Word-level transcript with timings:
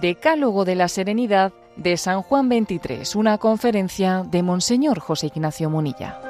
Decálogo 0.00 0.64
de 0.64 0.76
la 0.76 0.86
Serenidad 0.86 1.52
de 1.76 1.96
San 1.96 2.22
Juan 2.22 2.48
23, 2.48 3.16
una 3.16 3.38
conferencia 3.38 4.22
de 4.22 4.44
Monseñor 4.44 5.00
José 5.00 5.26
Ignacio 5.26 5.70
Munilla. 5.70 6.20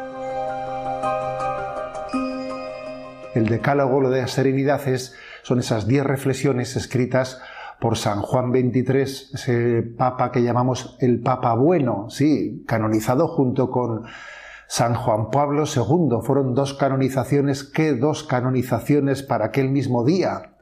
El 3.35 3.47
Decálogo 3.47 4.09
de 4.09 4.23
la 4.23 4.29
Serenidad 4.29 4.89
es, 4.89 5.15
son 5.43 5.59
esas 5.59 5.87
diez 5.87 6.03
reflexiones 6.03 6.77
escritas 6.77 7.43
por 7.79 7.99
San 7.99 8.23
Juan 8.23 8.53
23, 8.53 9.33
ese 9.35 9.83
papa 9.83 10.33
que 10.33 10.43
llamamos 10.43 10.97
el 11.01 11.21
Papa 11.21 11.55
Bueno, 11.55 12.07
sí, 12.09 12.65
canonizado 12.67 13.29
junto 13.29 13.71
con 13.71 14.05
San 14.67 14.95
Juan 14.95 15.31
Pablo 15.31 15.65
II. 15.65 16.23
Fueron 16.23 16.55
dos 16.55 16.73
canonizaciones, 16.73 17.65
¿qué 17.65 17.93
dos 17.93 18.25
canonizaciones 18.25 19.23
para 19.23 19.47
aquel 19.47 19.69
mismo 19.69 20.05
día? 20.05 20.55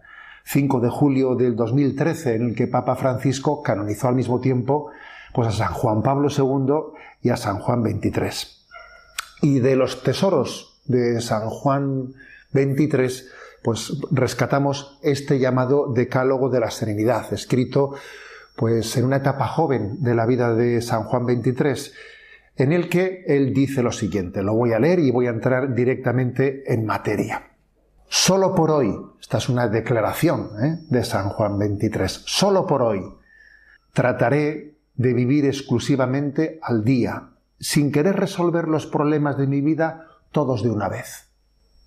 5 0.46 0.80
de 0.80 0.88
julio 0.88 1.34
del 1.34 1.56
2013, 1.56 2.36
en 2.36 2.42
el 2.50 2.54
que 2.54 2.68
Papa 2.68 2.94
Francisco 2.94 3.62
canonizó 3.62 4.06
al 4.08 4.14
mismo 4.14 4.40
tiempo 4.40 4.90
pues 5.34 5.48
a 5.48 5.52
San 5.52 5.72
Juan 5.72 6.02
Pablo 6.02 6.28
II 6.30 7.00
y 7.20 7.30
a 7.30 7.36
San 7.36 7.58
Juan 7.58 7.82
XXIII. 7.82 8.48
Y 9.42 9.58
de 9.58 9.74
los 9.74 10.04
tesoros 10.04 10.80
de 10.86 11.20
San 11.20 11.50
Juan 11.50 12.14
XXIII, 12.52 13.28
pues 13.64 13.92
rescatamos 14.12 15.00
este 15.02 15.40
llamado 15.40 15.92
Decálogo 15.92 16.48
de 16.48 16.60
la 16.60 16.70
Serenidad, 16.70 17.32
escrito 17.32 17.94
pues 18.54 18.96
en 18.96 19.04
una 19.04 19.16
etapa 19.16 19.48
joven 19.48 20.02
de 20.02 20.14
la 20.14 20.26
vida 20.26 20.54
de 20.54 20.80
San 20.80 21.02
Juan 21.02 21.26
XXIII, 21.26 21.92
en 22.56 22.72
el 22.72 22.88
que 22.88 23.24
él 23.26 23.52
dice 23.52 23.82
lo 23.82 23.90
siguiente, 23.90 24.42
lo 24.42 24.54
voy 24.54 24.72
a 24.72 24.78
leer 24.78 25.00
y 25.00 25.10
voy 25.10 25.26
a 25.26 25.30
entrar 25.30 25.74
directamente 25.74 26.72
en 26.72 26.86
materia. 26.86 27.55
Solo 28.08 28.54
por 28.54 28.70
hoy, 28.70 28.96
esta 29.20 29.38
es 29.38 29.48
una 29.48 29.68
declaración 29.68 30.50
¿eh? 30.62 30.78
de 30.88 31.04
San 31.04 31.28
Juan 31.30 31.58
23, 31.58 32.22
solo 32.26 32.66
por 32.66 32.82
hoy 32.82 33.02
trataré 33.92 34.76
de 34.94 35.12
vivir 35.12 35.44
exclusivamente 35.46 36.58
al 36.62 36.84
día, 36.84 37.30
sin 37.58 37.90
querer 37.90 38.16
resolver 38.16 38.68
los 38.68 38.86
problemas 38.86 39.36
de 39.36 39.46
mi 39.46 39.60
vida 39.60 40.06
todos 40.30 40.62
de 40.62 40.70
una 40.70 40.88
vez. 40.88 41.30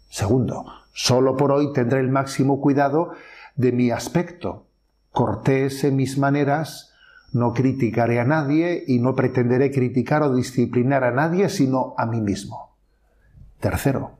Segundo, 0.10 0.66
solo 0.94 1.38
por 1.38 1.52
hoy 1.52 1.72
tendré 1.72 2.00
el 2.00 2.10
máximo 2.10 2.60
cuidado 2.60 3.14
de 3.56 3.72
mi 3.72 3.92
aspecto, 3.92 4.66
cortés 5.12 5.84
en 5.84 5.96
mis 5.96 6.18
maneras, 6.18 6.94
no 7.32 7.54
criticaré 7.54 8.20
a 8.20 8.26
nadie 8.26 8.84
y 8.88 9.00
no 9.00 9.16
pretenderé 9.16 9.72
criticar 9.72 10.24
o 10.24 10.34
disciplinar 10.34 11.04
a 11.04 11.12
nadie 11.12 11.50
sino 11.50 11.94
a 11.98 12.06
mí 12.06 12.22
mismo. 12.22 12.76
Tercero, 13.60 14.19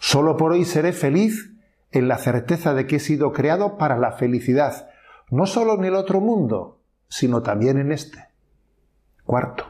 Solo 0.00 0.38
por 0.38 0.52
hoy 0.52 0.64
seré 0.64 0.94
feliz 0.94 1.52
en 1.92 2.08
la 2.08 2.16
certeza 2.16 2.72
de 2.72 2.86
que 2.86 2.96
he 2.96 3.00
sido 3.00 3.32
creado 3.32 3.76
para 3.76 3.98
la 3.98 4.12
felicidad, 4.12 4.88
no 5.30 5.44
solo 5.44 5.74
en 5.74 5.84
el 5.84 5.94
otro 5.94 6.20
mundo, 6.20 6.80
sino 7.08 7.42
también 7.42 7.76
en 7.78 7.92
este. 7.92 8.28
Cuarto, 9.24 9.66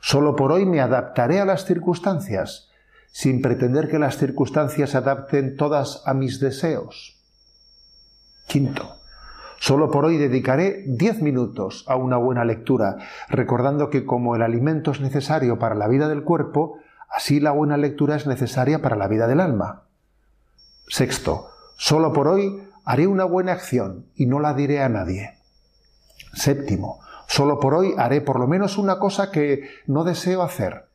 solo 0.00 0.36
por 0.36 0.52
hoy 0.52 0.64
me 0.64 0.80
adaptaré 0.80 1.40
a 1.40 1.44
las 1.44 1.64
circunstancias, 1.64 2.70
sin 3.10 3.42
pretender 3.42 3.88
que 3.88 3.98
las 3.98 4.16
circunstancias 4.16 4.90
se 4.90 4.96
adapten 4.96 5.56
todas 5.56 6.04
a 6.06 6.14
mis 6.14 6.38
deseos. 6.38 7.20
Quinto, 8.46 8.94
solo 9.58 9.90
por 9.90 10.04
hoy 10.04 10.18
dedicaré 10.18 10.84
diez 10.86 11.20
minutos 11.20 11.84
a 11.88 11.96
una 11.96 12.16
buena 12.16 12.44
lectura, 12.44 12.96
recordando 13.28 13.90
que 13.90 14.06
como 14.06 14.36
el 14.36 14.42
alimento 14.42 14.92
es 14.92 15.00
necesario 15.00 15.58
para 15.58 15.74
la 15.74 15.88
vida 15.88 16.08
del 16.08 16.22
cuerpo, 16.22 16.78
Así 17.08 17.40
la 17.40 17.52
buena 17.52 17.76
lectura 17.76 18.16
es 18.16 18.26
necesaria 18.26 18.82
para 18.82 18.96
la 18.96 19.08
vida 19.08 19.26
del 19.26 19.40
alma. 19.40 19.84
Sexto, 20.88 21.48
solo 21.76 22.12
por 22.12 22.28
hoy 22.28 22.62
haré 22.84 23.06
una 23.06 23.24
buena 23.24 23.52
acción 23.52 24.06
y 24.14 24.26
no 24.26 24.40
la 24.40 24.54
diré 24.54 24.82
a 24.82 24.88
nadie. 24.88 25.38
Séptimo, 26.34 27.00
solo 27.26 27.58
por 27.60 27.74
hoy 27.74 27.94
haré 27.96 28.20
por 28.20 28.38
lo 28.38 28.46
menos 28.46 28.78
una 28.78 28.98
cosa 28.98 29.30
que 29.30 29.68
no 29.86 30.04
deseo 30.04 30.42
hacer. 30.42 30.86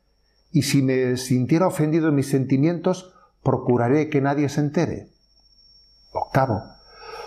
Y 0.52 0.64
si 0.64 0.84
me 0.84 1.18
sintiera 1.18 1.68
ofendido 1.68 2.10
en 2.10 2.16
mis 2.16 2.30
sentimientos, 2.30 3.14
procuraré 3.42 4.10
que 4.10 4.22
nadie 4.22 4.50
se 4.50 4.62
entere. 4.62 5.08
Octavo, 6.12 6.64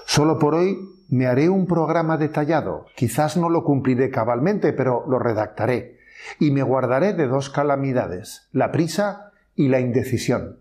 solo 0.05 0.39
por 0.39 0.55
hoy 0.55 0.79
me 1.09 1.27
haré 1.27 1.49
un 1.49 1.67
programa 1.67 2.17
detallado. 2.17 2.87
Quizás 2.95 3.37
no 3.37 3.51
lo 3.51 3.65
cumpliré 3.65 4.11
cabalmente, 4.11 4.73
pero 4.73 5.05
lo 5.09 5.19
redactaré 5.19 5.96
y 6.39 6.51
me 6.51 6.63
guardaré 6.63 7.13
de 7.13 7.27
dos 7.27 7.51
calamidades, 7.51 8.49
la 8.53 8.73
prisa 8.73 9.33
y 9.55 9.69
la 9.69 9.81
indecisión. 9.81 10.59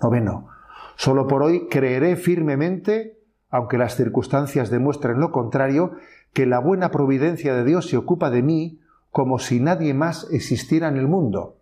Noveno, 0.00 0.48
solo 0.96 1.26
por 1.26 1.42
hoy 1.42 1.68
creeré 1.68 2.16
firmemente, 2.16 3.18
aunque 3.50 3.78
las 3.78 3.96
circunstancias 3.96 4.70
demuestren 4.70 5.20
lo 5.20 5.32
contrario, 5.32 5.92
que 6.32 6.46
la 6.46 6.58
buena 6.58 6.90
providencia 6.90 7.54
de 7.54 7.64
Dios 7.64 7.88
se 7.88 7.96
ocupa 7.96 8.30
de 8.30 8.42
mí 8.42 8.80
como 9.10 9.38
si 9.38 9.60
nadie 9.60 9.94
más 9.94 10.28
existiera 10.32 10.88
en 10.88 10.96
el 10.96 11.06
mundo. 11.06 11.56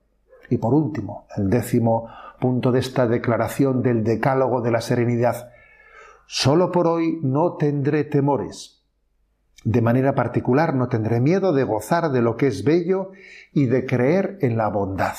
Y 0.49 0.59
por 0.59 0.75
último, 0.75 1.27
el 1.37 1.51
décimo 1.51 2.09
punto 2.41 2.73
de 2.73 2.81
esta 2.81 3.07
declaración 3.07 3.83
del 3.83 4.05
Decálogo 4.05 4.63
de 4.63 4.71
la 4.71 4.81
Serenidad, 4.81 5.51
solo 6.27 6.71
por 6.71 6.87
hoy 6.87 7.19
no 7.23 7.57
tendré 7.57 8.05
temores 8.05 8.80
de 9.65 9.83
manera 9.83 10.15
particular 10.15 10.75
no 10.75 10.89
tendré 10.89 11.21
miedo 11.21 11.53
de 11.53 11.65
gozar 11.65 12.11
de 12.11 12.23
lo 12.23 12.37
que 12.37 12.47
es 12.47 12.65
bello 12.65 13.13
y 13.53 13.67
de 13.67 13.85
creer 13.85 14.39
en 14.41 14.57
la 14.57 14.69
bondad. 14.69 15.17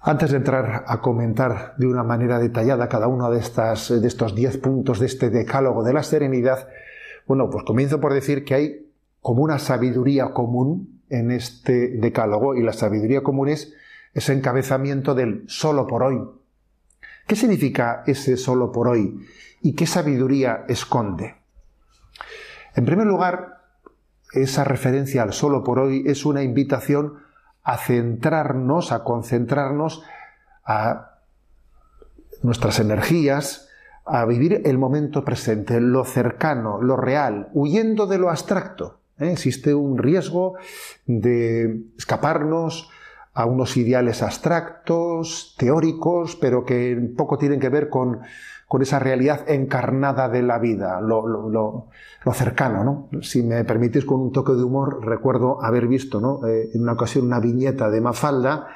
Antes 0.00 0.30
de 0.30 0.36
entrar 0.36 0.84
a 0.86 1.00
comentar 1.00 1.74
de 1.76 1.86
una 1.86 2.04
manera 2.04 2.38
detallada 2.38 2.88
cada 2.88 3.08
uno 3.08 3.30
de, 3.30 3.40
estas, 3.40 4.00
de 4.00 4.06
estos 4.06 4.34
diez 4.34 4.56
puntos 4.56 5.00
de 5.00 5.06
este 5.06 5.28
decálogo 5.28 5.82
de 5.82 5.92
la 5.92 6.04
serenidad, 6.04 6.68
bueno, 7.26 7.50
pues 7.50 7.64
comienzo 7.64 8.00
por 8.00 8.14
decir 8.14 8.44
que 8.44 8.54
hay 8.54 8.86
como 9.20 9.42
una 9.42 9.58
sabiduría 9.58 10.32
común 10.32 11.02
en 11.10 11.32
este 11.32 11.88
decálogo 11.88 12.54
y 12.54 12.62
la 12.62 12.72
sabiduría 12.72 13.22
común 13.22 13.48
es 13.48 13.74
ese 14.14 14.32
encabezamiento 14.32 15.14
del 15.14 15.44
solo 15.48 15.86
por 15.86 16.04
hoy. 16.04 16.20
¿Qué 17.26 17.34
significa 17.34 18.04
ese 18.06 18.36
solo 18.36 18.70
por 18.70 18.88
hoy 18.88 19.26
y 19.60 19.74
qué 19.74 19.86
sabiduría 19.86 20.64
esconde? 20.68 21.37
En 22.74 22.84
primer 22.84 23.06
lugar, 23.06 23.62
esa 24.32 24.64
referencia 24.64 25.22
al 25.22 25.32
solo 25.32 25.64
por 25.64 25.78
hoy 25.78 26.04
es 26.06 26.24
una 26.26 26.42
invitación 26.42 27.14
a 27.62 27.76
centrarnos, 27.76 28.92
a 28.92 29.04
concentrarnos, 29.04 30.02
a 30.64 31.18
nuestras 32.42 32.78
energías, 32.78 33.68
a 34.04 34.24
vivir 34.24 34.62
el 34.64 34.78
momento 34.78 35.24
presente, 35.24 35.80
lo 35.80 36.04
cercano, 36.04 36.80
lo 36.80 36.96
real, 36.96 37.48
huyendo 37.52 38.06
de 38.06 38.18
lo 38.18 38.30
abstracto. 38.30 39.00
¿eh? 39.18 39.32
Existe 39.32 39.74
un 39.74 39.98
riesgo 39.98 40.54
de 41.06 41.82
escaparnos 41.98 42.90
a 43.38 43.46
unos 43.46 43.76
ideales 43.76 44.22
abstractos, 44.22 45.54
teóricos, 45.56 46.36
pero 46.36 46.64
que 46.64 46.96
poco 47.16 47.38
tienen 47.38 47.60
que 47.60 47.68
ver 47.68 47.88
con 47.88 48.20
con 48.68 48.82
esa 48.82 48.98
realidad 48.98 49.48
encarnada 49.48 50.28
de 50.28 50.42
la 50.42 50.58
vida, 50.58 51.00
lo, 51.00 51.88
cercano, 52.34 52.84
¿no? 52.84 53.22
Si 53.22 53.42
me 53.42 53.64
permitís 53.64 54.04
con 54.04 54.20
un 54.20 54.30
toque 54.30 54.52
de 54.52 54.62
humor, 54.62 55.02
recuerdo 55.02 55.64
haber 55.64 55.88
visto, 55.88 56.20
¿no? 56.20 56.46
Eh, 56.46 56.68
en 56.74 56.82
una 56.82 56.92
ocasión 56.92 57.24
una 57.24 57.40
viñeta 57.40 57.88
de 57.88 58.02
Mafalda 58.02 58.68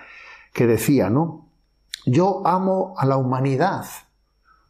que 0.55 0.67
decía, 0.67 1.11
¿no? 1.11 1.47
Yo 2.07 2.41
amo 2.47 2.95
a 2.97 3.05
la 3.05 3.19
humanidad, 3.19 3.85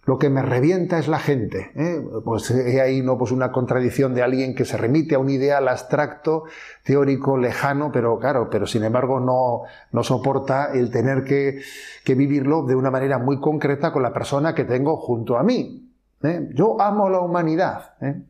lo 0.04 0.18
que 0.18 0.30
me 0.30 0.42
revienta 0.42 0.98
es 0.98 1.06
la 1.06 1.18
gente. 1.18 1.70
¿eh? 1.76 2.02
Pues 2.24 2.50
hay 2.50 2.78
ahí 2.78 3.02
¿no? 3.02 3.16
pues 3.16 3.30
una 3.30 3.52
contradicción 3.52 4.14
de 4.14 4.22
alguien 4.22 4.54
que 4.54 4.64
se 4.64 4.76
remite 4.76 5.14
a 5.14 5.18
un 5.20 5.30
ideal 5.30 5.68
abstracto, 5.68 6.44
teórico, 6.82 7.36
lejano, 7.36 7.92
pero 7.92 8.18
claro, 8.18 8.48
pero 8.50 8.66
sin 8.66 8.82
embargo 8.82 9.20
no, 9.20 9.62
no 9.92 10.02
soporta 10.02 10.72
el 10.72 10.90
tener 10.90 11.22
que, 11.22 11.60
que 12.04 12.14
vivirlo 12.14 12.64
de 12.64 12.74
una 12.74 12.90
manera 12.90 13.18
muy 13.18 13.38
concreta 13.40 13.92
con 13.92 14.02
la 14.02 14.12
persona 14.12 14.54
que 14.54 14.64
tengo 14.64 14.96
junto 14.96 15.38
a 15.38 15.44
mí. 15.44 15.88
¿eh? 16.22 16.48
Yo 16.52 16.80
amo 16.80 17.08
la 17.08 17.20
humanidad. 17.20 17.94
¿eh? 18.00 18.22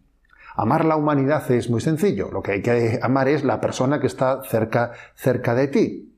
Amar 0.55 0.85
la 0.85 0.97
humanidad 0.97 1.51
es 1.51 1.71
muy 1.71 1.81
sencillo. 1.81 2.31
Lo 2.31 2.43
que 2.43 2.53
hay 2.53 2.63
que 2.63 2.99
amar 3.03 3.29
es 3.29 3.45
la 3.45 3.61
persona 3.61 3.99
que 4.01 4.07
está 4.07 4.43
cerca, 4.45 4.93
cerca 5.15 5.55
de 5.55 5.69
ti. 5.69 6.12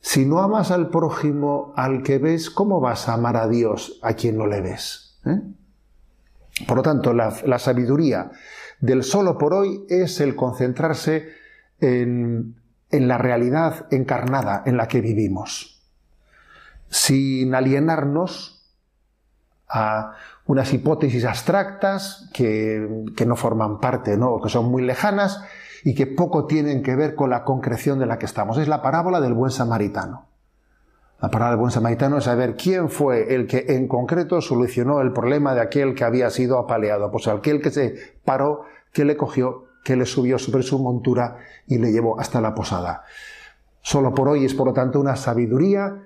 Si 0.00 0.24
no 0.24 0.40
amas 0.40 0.70
al 0.70 0.88
prójimo 0.88 1.72
al 1.76 2.02
que 2.02 2.18
ves, 2.18 2.50
¿cómo 2.50 2.80
vas 2.80 3.08
a 3.08 3.14
amar 3.14 3.36
a 3.36 3.48
Dios 3.48 3.98
a 4.02 4.14
quien 4.14 4.38
no 4.38 4.46
le 4.46 4.60
ves? 4.60 5.18
¿Eh? 5.26 5.40
Por 6.66 6.78
lo 6.78 6.82
tanto, 6.82 7.12
la, 7.12 7.58
sabiduría 7.58 8.30
del 8.80 9.02
solo 9.02 9.36
por 9.38 9.54
hoy 9.54 9.84
es 9.88 10.20
el 10.20 10.36
concentrarse 10.36 11.28
en, 11.80 12.56
la 12.90 13.18
realidad 13.18 13.86
encarnada 13.90 14.62
en 14.66 14.76
la 14.76 14.88
que 14.88 15.00
vivimos, 15.00 15.82
sin 16.88 17.54
alienarnos 17.54 18.66
a 19.68 20.14
unas 20.46 20.72
hipótesis 20.72 21.24
abstractas 21.24 22.28
que, 22.32 23.04
no 23.26 23.36
forman 23.36 23.78
parte, 23.78 24.16
¿no? 24.16 24.40
que 24.40 24.48
son 24.48 24.70
muy 24.70 24.82
lejanas 24.82 25.44
y 25.84 25.94
que 25.94 26.06
poco 26.06 26.46
tienen 26.46 26.82
que 26.82 26.96
ver 26.96 27.14
con 27.14 27.30
la 27.30 27.44
concreción 27.44 27.98
de 27.98 28.06
la 28.06 28.18
que 28.18 28.26
estamos. 28.26 28.58
Es 28.58 28.68
la 28.68 28.82
parábola 28.82 29.20
del 29.20 29.34
buen 29.34 29.50
samaritano. 29.50 30.26
La 31.20 31.30
parada 31.30 31.50
del 31.50 31.60
buen 31.60 31.70
samaritano 31.70 32.18
es 32.18 32.24
saber 32.24 32.56
quién 32.56 32.88
fue 32.88 33.34
el 33.34 33.46
que 33.46 33.66
en 33.68 33.88
concreto 33.88 34.40
solucionó 34.40 35.00
el 35.02 35.12
problema 35.12 35.54
de 35.54 35.60
aquel 35.60 35.94
que 35.94 36.04
había 36.04 36.30
sido 36.30 36.58
apaleado. 36.58 37.10
Pues 37.10 37.28
aquel 37.28 37.60
que 37.60 37.70
se 37.70 37.94
paró, 38.24 38.62
que 38.92 39.04
le 39.04 39.16
cogió, 39.16 39.66
que 39.84 39.96
le 39.96 40.06
subió 40.06 40.38
sobre 40.38 40.62
su 40.62 40.78
montura 40.78 41.36
y 41.66 41.78
le 41.78 41.92
llevó 41.92 42.18
hasta 42.18 42.40
la 42.40 42.54
posada. 42.54 43.04
Solo 43.82 44.14
por 44.14 44.28
hoy 44.28 44.46
es, 44.46 44.54
por 44.54 44.66
lo 44.66 44.72
tanto, 44.72 44.98
una 44.98 45.16
sabiduría 45.16 46.04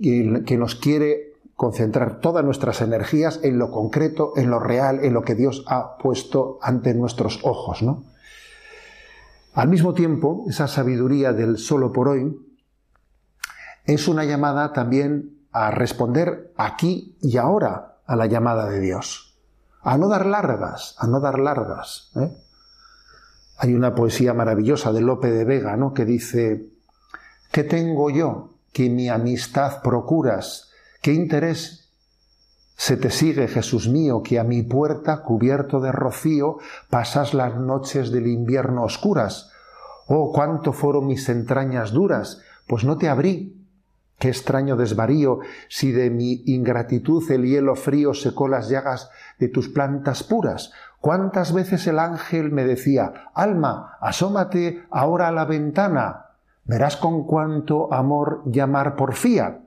que 0.00 0.56
nos 0.58 0.74
quiere 0.74 1.34
concentrar 1.54 2.18
todas 2.20 2.44
nuestras 2.44 2.80
energías 2.80 3.40
en 3.44 3.58
lo 3.58 3.70
concreto, 3.70 4.32
en 4.36 4.50
lo 4.50 4.58
real, 4.58 5.04
en 5.04 5.14
lo 5.14 5.22
que 5.22 5.36
Dios 5.36 5.64
ha 5.68 5.96
puesto 5.98 6.58
ante 6.60 6.94
nuestros 6.94 7.40
ojos, 7.44 7.82
¿no? 7.82 8.02
Al 9.54 9.68
mismo 9.68 9.94
tiempo, 9.94 10.44
esa 10.48 10.66
sabiduría 10.66 11.32
del 11.32 11.58
solo 11.58 11.92
por 11.92 12.08
hoy 12.08 12.36
es 13.84 14.08
una 14.08 14.24
llamada 14.24 14.72
también 14.72 15.46
a 15.52 15.70
responder 15.70 16.52
aquí 16.56 17.16
y 17.22 17.36
ahora 17.36 17.98
a 18.04 18.16
la 18.16 18.26
llamada 18.26 18.68
de 18.68 18.80
Dios. 18.80 19.38
A 19.82 19.96
no 19.96 20.08
dar 20.08 20.26
largas, 20.26 20.96
a 20.98 21.06
no 21.06 21.20
dar 21.20 21.38
largas. 21.38 22.10
¿eh? 22.16 22.36
Hay 23.58 23.74
una 23.74 23.94
poesía 23.94 24.34
maravillosa 24.34 24.92
de 24.92 25.02
Lope 25.02 25.30
de 25.30 25.44
Vega, 25.44 25.76
¿no? 25.76 25.94
Que 25.94 26.04
dice, 26.04 26.70
¿qué 27.52 27.62
tengo 27.62 28.10
yo 28.10 28.54
que 28.72 28.90
mi 28.90 29.08
amistad 29.08 29.82
procuras? 29.82 30.72
¿Qué 31.00 31.12
interés 31.12 31.83
se 32.76 32.96
te 32.96 33.10
sigue, 33.10 33.48
Jesús 33.48 33.88
mío, 33.88 34.22
que 34.22 34.38
a 34.38 34.44
mi 34.44 34.62
puerta, 34.62 35.22
cubierto 35.22 35.80
de 35.80 35.92
rocío, 35.92 36.58
pasas 36.90 37.34
las 37.34 37.56
noches 37.56 38.10
del 38.10 38.26
invierno 38.26 38.84
oscuras? 38.84 39.50
Oh, 40.06 40.32
cuánto 40.32 40.72
fueron 40.72 41.06
mis 41.06 41.28
entrañas 41.28 41.92
duras, 41.92 42.40
pues 42.66 42.84
no 42.84 42.98
te 42.98 43.08
abrí, 43.08 43.64
Qué 44.18 44.28
extraño 44.28 44.76
desvarío 44.76 45.40
si 45.68 45.92
de 45.92 46.08
mi 46.08 46.42
ingratitud 46.46 47.28
el 47.30 47.44
hielo 47.44 47.74
frío 47.74 48.14
secó 48.14 48.48
las 48.48 48.68
llagas 48.68 49.10
de 49.38 49.48
tus 49.48 49.68
plantas 49.68 50.22
puras. 50.22 50.72
Cuántas 51.00 51.52
veces 51.52 51.86
el 51.86 51.98
ángel 51.98 52.50
me 52.50 52.64
decía, 52.64 53.12
Alma, 53.34 53.98
asómate 54.00 54.84
ahora 54.90 55.28
a 55.28 55.32
la 55.32 55.44
ventana, 55.44 56.26
verás 56.64 56.96
con 56.96 57.26
cuánto 57.26 57.92
amor 57.92 58.42
llamar 58.46 58.96
porfía. 58.96 59.60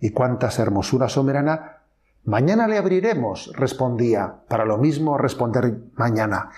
Y 0.00 0.10
cuántas 0.10 0.58
hermosuras 0.58 1.12
soberana, 1.12 1.78
mañana 2.24 2.68
le 2.68 2.78
abriremos, 2.78 3.52
respondía, 3.54 4.36
para 4.48 4.64
lo 4.64 4.78
mismo 4.78 5.18
responder 5.18 5.78
mañana. 5.94 6.50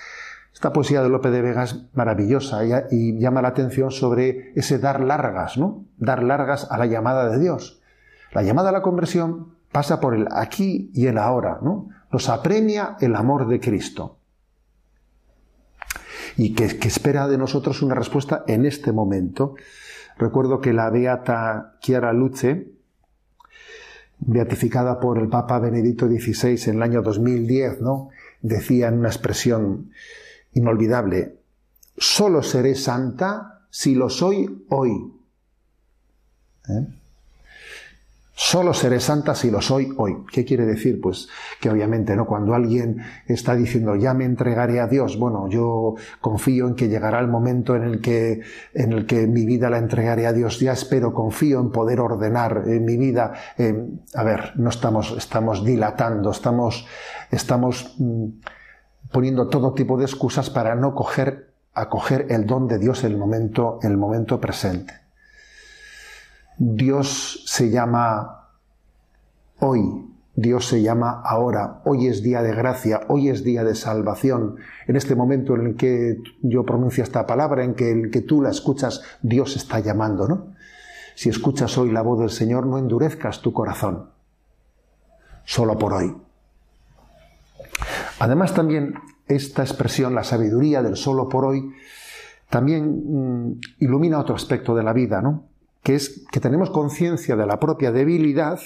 Esta 0.52 0.72
poesía 0.72 1.02
de 1.02 1.10
Lope 1.10 1.30
de 1.30 1.42
Vega 1.42 1.64
es 1.64 1.84
maravillosa 1.92 2.60
y 2.90 3.18
llama 3.18 3.42
la 3.42 3.48
atención 3.48 3.90
sobre 3.90 4.52
ese 4.54 4.78
dar 4.78 5.00
largas, 5.00 5.58
¿no? 5.58 5.84
Dar 5.98 6.22
largas 6.22 6.68
a 6.70 6.78
la 6.78 6.86
llamada 6.86 7.28
de 7.28 7.38
Dios. 7.38 7.82
La 8.32 8.42
llamada 8.42 8.70
a 8.70 8.72
la 8.72 8.80
conversión 8.80 9.54
pasa 9.70 10.00
por 10.00 10.14
el 10.14 10.28
aquí 10.30 10.90
y 10.94 11.08
el 11.08 11.18
ahora, 11.18 11.58
¿no? 11.60 11.90
Nos 12.10 12.30
apremia 12.30 12.96
el 13.00 13.14
amor 13.14 13.48
de 13.48 13.60
Cristo. 13.60 14.16
Y 16.38 16.54
que, 16.54 16.64
espera 16.64 17.28
de 17.28 17.36
nosotros 17.36 17.82
una 17.82 17.94
respuesta 17.94 18.44
en 18.46 18.64
este 18.64 18.92
momento. 18.92 19.54
Recuerdo 20.16 20.62
que 20.62 20.72
la 20.72 20.88
beata 20.88 21.76
Chiara 21.80 22.14
Luce, 22.14 22.72
beatificada 24.18 24.98
por 24.98 25.18
el 25.18 25.28
Papa 25.28 25.58
Benedicto 25.58 26.06
XVI 26.06 26.70
en 26.70 26.76
el 26.76 26.82
año 26.82 27.02
2010, 27.02 27.80
¿no? 27.80 28.10
decía 28.42 28.88
en 28.88 28.98
una 28.98 29.08
expresión 29.08 29.90
inolvidable. 30.52 31.40
Solo 31.96 32.42
seré 32.42 32.74
santa 32.74 33.66
si 33.70 33.94
lo 33.94 34.08
soy 34.08 34.64
hoy. 34.68 35.12
¿Eh? 36.68 36.86
Solo 38.38 38.74
seré 38.74 39.00
santa 39.00 39.34
si 39.34 39.50
lo 39.50 39.62
soy 39.62 39.94
hoy. 39.96 40.18
¿Qué 40.30 40.44
quiere 40.44 40.66
decir? 40.66 41.00
Pues 41.00 41.26
que 41.58 41.70
obviamente, 41.70 42.14
¿no? 42.14 42.26
Cuando 42.26 42.52
alguien 42.52 42.98
está 43.26 43.54
diciendo 43.54 43.96
ya 43.96 44.12
me 44.12 44.26
entregaré 44.26 44.78
a 44.78 44.86
Dios, 44.86 45.18
bueno, 45.18 45.48
yo 45.48 45.94
confío 46.20 46.68
en 46.68 46.74
que 46.74 46.88
llegará 46.88 47.18
el 47.20 47.28
momento 47.28 47.74
en 47.76 47.84
el 47.84 48.02
que, 48.02 48.42
en 48.74 48.92
el 48.92 49.06
que 49.06 49.26
mi 49.26 49.46
vida 49.46 49.70
la 49.70 49.78
entregaré 49.78 50.26
a 50.26 50.34
Dios, 50.34 50.60
ya 50.60 50.72
espero, 50.72 51.14
confío 51.14 51.60
en 51.60 51.70
poder 51.70 51.98
ordenar 51.98 52.64
en 52.66 52.84
mi 52.84 52.98
vida. 52.98 53.32
a 54.14 54.22
ver, 54.22 54.52
no 54.56 54.68
estamos, 54.68 55.14
estamos 55.16 55.64
dilatando, 55.64 56.30
estamos, 56.30 56.86
estamos 57.30 57.94
mm, 57.96 58.26
poniendo 59.12 59.48
todo 59.48 59.72
tipo 59.72 59.96
de 59.96 60.04
excusas 60.04 60.50
para 60.50 60.74
no 60.74 60.94
coger, 60.94 61.54
acoger 61.72 62.26
el 62.28 62.44
don 62.44 62.68
de 62.68 62.78
Dios 62.78 63.02
en 63.02 63.12
el 63.12 63.18
momento, 63.18 63.78
en 63.82 63.92
el 63.92 63.96
momento 63.96 64.38
presente. 64.38 65.05
Dios 66.58 67.42
se 67.46 67.70
llama 67.70 68.48
hoy, 69.58 70.06
Dios 70.34 70.66
se 70.66 70.82
llama 70.82 71.20
ahora, 71.22 71.82
hoy 71.84 72.06
es 72.06 72.22
día 72.22 72.42
de 72.42 72.54
gracia, 72.54 73.00
hoy 73.08 73.28
es 73.28 73.44
día 73.44 73.62
de 73.62 73.74
salvación. 73.74 74.56
En 74.86 74.96
este 74.96 75.14
momento 75.14 75.54
en 75.54 75.66
el 75.66 75.76
que 75.76 76.18
yo 76.42 76.64
pronuncio 76.64 77.02
esta 77.02 77.26
palabra, 77.26 77.64
en 77.64 77.74
que, 77.74 78.20
tú 78.22 78.40
la 78.40 78.50
escuchas, 78.50 79.02
Dios 79.22 79.56
está 79.56 79.80
llamando, 79.80 80.28
¿no? 80.28 80.54
Si 81.14 81.28
escuchas 81.28 81.76
hoy 81.78 81.90
la 81.90 82.02
voz 82.02 82.20
del 82.20 82.30
Señor, 82.30 82.66
no 82.66 82.78
endurezcas 82.78 83.40
tu 83.40 83.52
corazón, 83.52 84.10
solo 85.44 85.78
por 85.78 85.94
hoy. 85.94 86.14
Además 88.18 88.54
también 88.54 88.94
esta 89.28 89.62
expresión, 89.62 90.14
la 90.14 90.24
sabiduría 90.24 90.82
del 90.82 90.96
solo 90.96 91.28
por 91.28 91.44
hoy, 91.44 91.70
también 92.48 93.48
mm, 93.48 93.60
ilumina 93.80 94.20
otro 94.20 94.34
aspecto 94.34 94.74
de 94.74 94.82
la 94.82 94.92
vida, 94.92 95.20
¿no? 95.20 95.44
Que 95.86 95.94
es 95.94 96.26
que 96.32 96.40
tenemos 96.40 96.70
conciencia 96.70 97.36
de 97.36 97.46
la 97.46 97.60
propia 97.60 97.92
debilidad. 97.92 98.58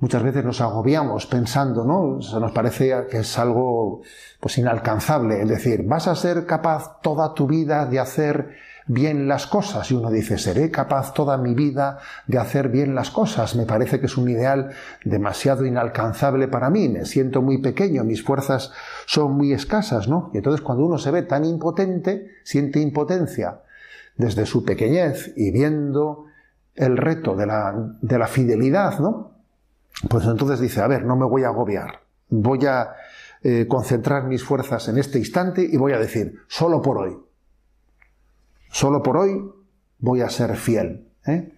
Muchas 0.00 0.24
veces 0.24 0.44
nos 0.44 0.60
agobiamos 0.60 1.26
pensando, 1.26 1.84
¿no? 1.84 2.18
Nos 2.40 2.50
parece 2.50 3.06
que 3.08 3.18
es 3.18 3.38
algo 3.38 4.02
pues 4.40 4.58
inalcanzable, 4.58 5.40
es 5.40 5.48
decir, 5.48 5.84
vas 5.84 6.08
a 6.08 6.16
ser 6.16 6.44
capaz 6.44 7.00
toda 7.02 7.34
tu 7.34 7.46
vida 7.46 7.86
de 7.86 8.00
hacer 8.00 8.50
bien 8.88 9.28
las 9.28 9.46
cosas. 9.46 9.88
Y 9.92 9.94
uno 9.94 10.10
dice, 10.10 10.38
seré 10.38 10.72
capaz 10.72 11.14
toda 11.14 11.38
mi 11.38 11.54
vida 11.54 12.00
de 12.26 12.38
hacer 12.38 12.68
bien 12.68 12.96
las 12.96 13.12
cosas. 13.12 13.54
Me 13.54 13.64
parece 13.64 14.00
que 14.00 14.06
es 14.06 14.16
un 14.16 14.28
ideal 14.28 14.70
demasiado 15.04 15.64
inalcanzable 15.64 16.48
para 16.48 16.68
mí. 16.68 16.88
Me 16.88 17.04
siento 17.04 17.42
muy 17.42 17.58
pequeño, 17.58 18.02
mis 18.02 18.24
fuerzas 18.24 18.72
son 19.06 19.36
muy 19.36 19.52
escasas, 19.52 20.08
¿no? 20.08 20.32
Y 20.34 20.38
entonces 20.38 20.62
cuando 20.62 20.84
uno 20.84 20.98
se 20.98 21.12
ve 21.12 21.22
tan 21.22 21.44
impotente, 21.44 22.26
siente 22.42 22.80
impotencia 22.80 23.60
desde 24.16 24.46
su 24.46 24.64
pequeñez 24.64 25.32
y 25.36 25.50
viendo 25.50 26.26
el 26.74 26.96
reto 26.96 27.36
de 27.36 27.46
la, 27.46 27.74
de 28.00 28.18
la 28.18 28.26
fidelidad, 28.26 28.98
¿no? 29.00 29.32
Pues 30.08 30.24
entonces 30.26 30.60
dice, 30.60 30.80
a 30.80 30.86
ver, 30.86 31.04
no 31.04 31.16
me 31.16 31.26
voy 31.26 31.44
a 31.44 31.48
agobiar. 31.48 32.00
Voy 32.28 32.64
a 32.66 32.94
eh, 33.42 33.66
concentrar 33.68 34.24
mis 34.24 34.44
fuerzas 34.44 34.88
en 34.88 34.98
este 34.98 35.18
instante 35.18 35.62
y 35.62 35.76
voy 35.76 35.92
a 35.92 35.98
decir, 35.98 36.40
solo 36.48 36.80
por 36.80 36.98
hoy 36.98 37.16
Solo 38.70 39.02
por 39.02 39.16
hoy 39.16 39.50
voy 39.98 40.20
a 40.20 40.30
ser 40.30 40.56
fiel. 40.56 41.08
¿eh? 41.26 41.52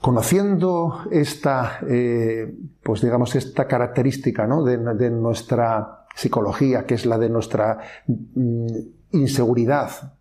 Conociendo 0.00 1.04
esta, 1.10 1.80
eh, 1.88 2.52
pues 2.82 3.02
digamos, 3.02 3.36
esta 3.36 3.66
característica 3.66 4.46
¿no? 4.46 4.64
de, 4.64 5.10
nuestra 5.10 6.06
psicología, 6.14 6.86
que 6.86 6.94
es 6.94 7.06
la 7.06 7.18
de 7.18 7.30
nuestra 7.30 7.78
mm, 8.06 8.66
inseguridad, 9.12 10.14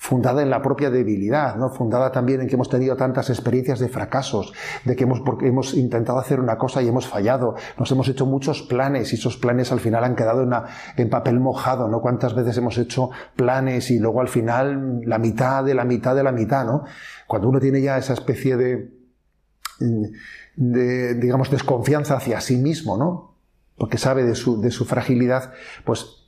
fundada 0.00 0.40
en 0.40 0.48
la 0.48 0.62
propia 0.62 0.88
debilidad, 0.88 1.56
¿no? 1.56 1.68
fundada 1.68 2.10
también 2.10 2.40
en 2.40 2.48
que 2.48 2.54
hemos 2.54 2.70
tenido 2.70 2.96
tantas 2.96 3.28
experiencias 3.28 3.78
de 3.80 3.90
fracasos, 3.90 4.54
de 4.86 4.96
que 4.96 5.04
hemos, 5.04 5.20
porque 5.20 5.46
hemos 5.46 5.74
intentado 5.74 6.18
hacer 6.18 6.40
una 6.40 6.56
cosa 6.56 6.80
y 6.80 6.88
hemos 6.88 7.06
fallado, 7.06 7.54
nos 7.78 7.92
hemos 7.92 8.08
hecho 8.08 8.24
muchos 8.24 8.62
planes 8.62 9.12
y 9.12 9.16
esos 9.16 9.36
planes 9.36 9.72
al 9.72 9.78
final 9.78 10.02
han 10.02 10.16
quedado 10.16 10.42
en, 10.42 10.52
en 10.96 11.10
papel 11.10 11.38
mojado, 11.38 11.86
¿no? 11.86 12.00
Cuántas 12.00 12.34
veces 12.34 12.56
hemos 12.56 12.78
hecho 12.78 13.10
planes 13.36 13.90
y 13.90 13.98
luego 13.98 14.22
al 14.22 14.28
final 14.28 15.02
la 15.04 15.18
mitad 15.18 15.62
de 15.64 15.74
la 15.74 15.84
mitad 15.84 16.16
de 16.16 16.22
la 16.22 16.32
mitad, 16.32 16.64
¿no? 16.64 16.84
Cuando 17.26 17.50
uno 17.50 17.60
tiene 17.60 17.82
ya 17.82 17.98
esa 17.98 18.14
especie 18.14 18.56
de, 18.56 18.90
de 20.56 21.14
digamos, 21.16 21.50
desconfianza 21.50 22.16
hacia 22.16 22.40
sí 22.40 22.56
mismo, 22.56 22.96
¿no? 22.96 23.36
Porque 23.76 23.98
sabe 23.98 24.24
de 24.24 24.34
su, 24.34 24.62
de 24.62 24.70
su 24.70 24.86
fragilidad, 24.86 25.52
pues 25.84 26.19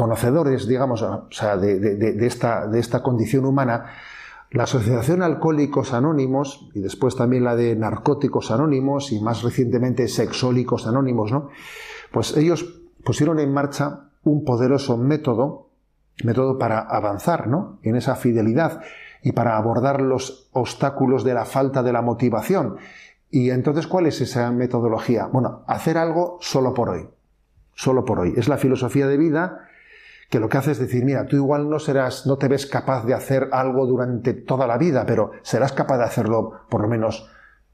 conocedores, 0.00 0.66
digamos, 0.66 1.02
o 1.02 1.26
sea, 1.30 1.58
de, 1.58 2.26
esta, 2.26 2.66
de 2.66 2.80
esta 2.80 3.02
condición 3.02 3.44
humana, 3.44 3.84
la 4.50 4.62
Asociación 4.62 5.22
Alcohólicos 5.22 5.92
Anónimos, 5.92 6.70
y 6.72 6.80
después 6.80 7.16
también 7.16 7.44
la 7.44 7.54
de 7.54 7.76
Narcóticos 7.76 8.50
Anónimos, 8.50 9.12
y 9.12 9.20
más 9.20 9.42
recientemente 9.42 10.08
Sexólicos 10.08 10.86
Anónimos, 10.86 11.32
¿no? 11.32 11.50
Pues 12.12 12.34
ellos 12.34 12.80
pusieron 13.04 13.40
en 13.40 13.52
marcha 13.52 14.08
un 14.22 14.42
poderoso 14.46 14.96
método, 14.96 15.68
método 16.24 16.56
para 16.56 16.78
avanzar, 16.78 17.46
¿no? 17.46 17.78
En 17.82 17.94
esa 17.94 18.16
fidelidad 18.16 18.80
y 19.22 19.32
para 19.32 19.58
abordar 19.58 20.00
los 20.00 20.48
obstáculos 20.52 21.24
de 21.24 21.34
la 21.34 21.44
falta 21.44 21.82
de 21.82 21.92
la 21.92 22.00
motivación. 22.00 22.78
Y 23.28 23.50
entonces, 23.50 23.86
¿cuál 23.86 24.06
es 24.06 24.22
esa 24.22 24.50
metodología? 24.50 25.26
Bueno, 25.26 25.62
hacer 25.66 25.98
algo 25.98 26.38
solo 26.40 26.72
por 26.72 26.88
hoy. 26.88 27.06
Solo 27.74 28.06
por 28.06 28.20
hoy. 28.20 28.32
Es 28.38 28.48
la 28.48 28.56
filosofía 28.56 29.06
de 29.06 29.18
vida 29.18 29.66
que 30.30 30.38
lo 30.38 30.48
que 30.48 30.58
hace 30.58 30.70
es 30.70 30.78
decir, 30.78 31.04
mira, 31.04 31.26
tú 31.26 31.36
igual 31.36 31.68
no 31.68 31.80
serás, 31.80 32.24
no 32.24 32.38
te 32.38 32.46
ves 32.46 32.64
capaz 32.64 33.04
de 33.04 33.14
hacer 33.14 33.48
algo 33.50 33.84
durante 33.84 34.32
toda 34.32 34.68
la 34.68 34.78
vida, 34.78 35.04
pero 35.04 35.32
serás 35.42 35.72
capaz 35.72 35.98
de 35.98 36.04
hacerlo 36.04 36.52
por 36.70 36.80
lo 36.80 36.88
menos 36.88 37.28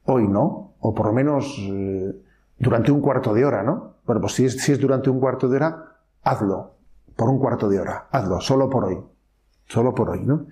hoy, 0.04 0.26
¿no? 0.26 0.74
O 0.80 0.94
por 0.94 1.06
lo 1.06 1.12
menos 1.12 1.54
eh, 1.60 2.16
durante 2.58 2.90
un 2.90 3.02
cuarto 3.02 3.34
de 3.34 3.44
hora, 3.44 3.62
¿no? 3.62 3.96
Bueno, 4.06 4.22
pues 4.22 4.32
si 4.32 4.46
es, 4.46 4.56
si 4.62 4.72
es 4.72 4.80
durante 4.80 5.10
un 5.10 5.20
cuarto 5.20 5.48
de 5.50 5.56
hora, 5.56 5.98
hazlo, 6.22 6.76
por 7.14 7.28
un 7.28 7.38
cuarto 7.38 7.68
de 7.68 7.78
hora, 7.78 8.06
hazlo, 8.10 8.40
solo 8.40 8.70
por 8.70 8.86
hoy, 8.86 8.98
solo 9.66 9.94
por 9.94 10.08
hoy, 10.08 10.22
¿no? 10.24 10.46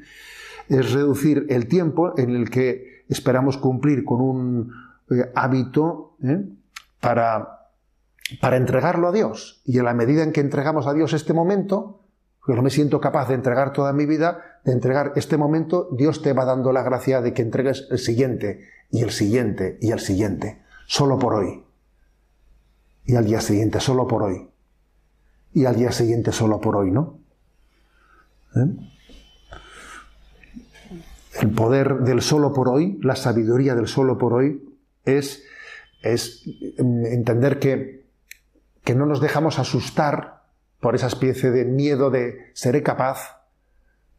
Es 0.69 0.93
reducir 0.93 1.47
el 1.49 1.69
tiempo 1.69 2.19
en 2.19 2.31
el 2.31 2.51
que 2.51 3.05
esperamos 3.09 3.57
cumplir 3.57 4.05
con 4.05 4.21
un 4.21 4.73
eh, 5.11 5.33
hábito 5.35 6.17
¿eh? 6.23 6.45
para 7.01 7.64
para 8.41 8.57
entregarlo 8.57 9.09
a 9.09 9.13
Dios. 9.13 9.63
Y 9.65 9.79
en 9.79 9.85
la 9.85 9.95
medida 9.95 10.23
en 10.23 10.33
que 10.33 10.41
entregamos 10.41 10.87
a 10.87 10.95
Dios 10.95 11.13
este 11.13 11.33
momento, 11.33 12.01
porque 12.41 12.57
no 12.57 12.63
me 12.63 12.71
siento 12.71 13.01
capaz 13.01 13.29
de 13.29 13.35
entregar 13.35 13.73
toda 13.73 13.93
mi 13.93 14.07
vida, 14.07 14.61
de 14.65 14.73
entregar 14.73 15.13
este 15.17 15.37
momento, 15.37 15.89
Dios 15.93 16.23
te 16.23 16.33
va 16.33 16.45
dando 16.45 16.73
la 16.73 16.83
gracia 16.83 17.21
de 17.21 17.33
que 17.33 17.43
entregues 17.43 17.87
el 17.91 17.99
siguiente, 17.99 18.69
y 18.91 19.03
el 19.03 19.11
siguiente, 19.11 19.79
y 19.81 19.91
el 19.91 20.01
siguiente, 20.01 20.63
solo 20.87 21.19
por 21.19 21.35
hoy. 21.35 21.65
Y 23.07 23.17
al 23.17 23.27
día 23.27 23.41
siguiente, 23.41 23.81
solo 23.81 24.07
por 24.07 24.23
hoy. 24.23 24.49
Y 25.53 25.67
al 25.67 25.77
día 25.77 25.93
siguiente, 25.93 26.33
solo 26.33 26.61
por 26.61 26.77
hoy, 26.77 26.91
¿no? 26.91 27.19
¿Eh? 28.57 28.91
El 31.41 31.51
poder 31.51 31.99
del 32.01 32.23
solo 32.23 32.53
por 32.53 32.69
hoy, 32.69 32.99
la 33.03 33.17
sabiduría 33.17 33.75
del 33.75 33.89
solo 33.89 34.17
por 34.17 34.33
hoy, 34.33 34.77
es, 35.05 35.43
es 36.03 36.45
mm, 36.79 37.07
entender 37.07 37.59
que 37.59 38.04
que 38.85 38.95
no 38.95 39.07
nos 39.07 39.21
dejamos 39.21 39.59
asustar 39.59 40.45
por 40.81 40.95
esa 40.95 41.07
especie 41.07 41.51
de 41.51 41.65
miedo 41.65 42.11
de 42.11 42.51
seré 42.53 42.83
capaz, 42.83 43.41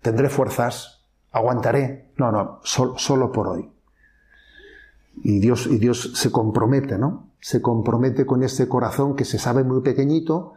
tendré 0.01 0.29
fuerzas, 0.29 1.05
aguantaré. 1.31 2.11
No, 2.17 2.31
no, 2.31 2.59
solo 2.63 3.31
por 3.31 3.47
hoy. 3.47 3.71
Y 5.23 5.39
Dios, 5.39 5.67
y 5.67 5.77
Dios 5.77 6.13
se 6.15 6.31
compromete, 6.31 6.97
¿no? 6.97 7.29
Se 7.39 7.61
compromete 7.61 8.25
con 8.25 8.41
ese 8.43 8.67
corazón 8.67 9.15
que 9.15 9.25
se 9.25 9.37
sabe 9.37 9.63
muy 9.63 9.81
pequeñito, 9.81 10.53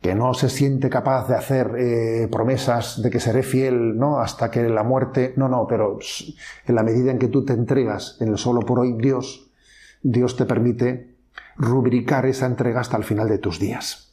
que 0.00 0.14
no 0.14 0.32
se 0.34 0.48
siente 0.48 0.88
capaz 0.88 1.26
de 1.26 1.34
hacer 1.34 1.74
eh, 1.76 2.28
promesas 2.30 3.02
de 3.02 3.10
que 3.10 3.18
seré 3.18 3.42
fiel, 3.42 3.98
¿no? 3.98 4.20
Hasta 4.20 4.50
que 4.50 4.68
la 4.68 4.84
muerte, 4.84 5.34
no, 5.36 5.48
no, 5.48 5.66
pero 5.66 5.98
en 6.66 6.74
la 6.74 6.84
medida 6.84 7.10
en 7.10 7.18
que 7.18 7.28
tú 7.28 7.44
te 7.44 7.54
entregas 7.54 8.16
en 8.20 8.28
el 8.28 8.38
solo 8.38 8.60
por 8.60 8.78
hoy, 8.78 8.92
Dios, 8.92 9.50
Dios 10.02 10.36
te 10.36 10.44
permite 10.44 11.17
rubricar 11.58 12.26
esa 12.26 12.46
entrega 12.46 12.80
hasta 12.80 12.96
el 12.96 13.04
final 13.04 13.28
de 13.28 13.38
tus 13.38 13.58
días. 13.58 14.12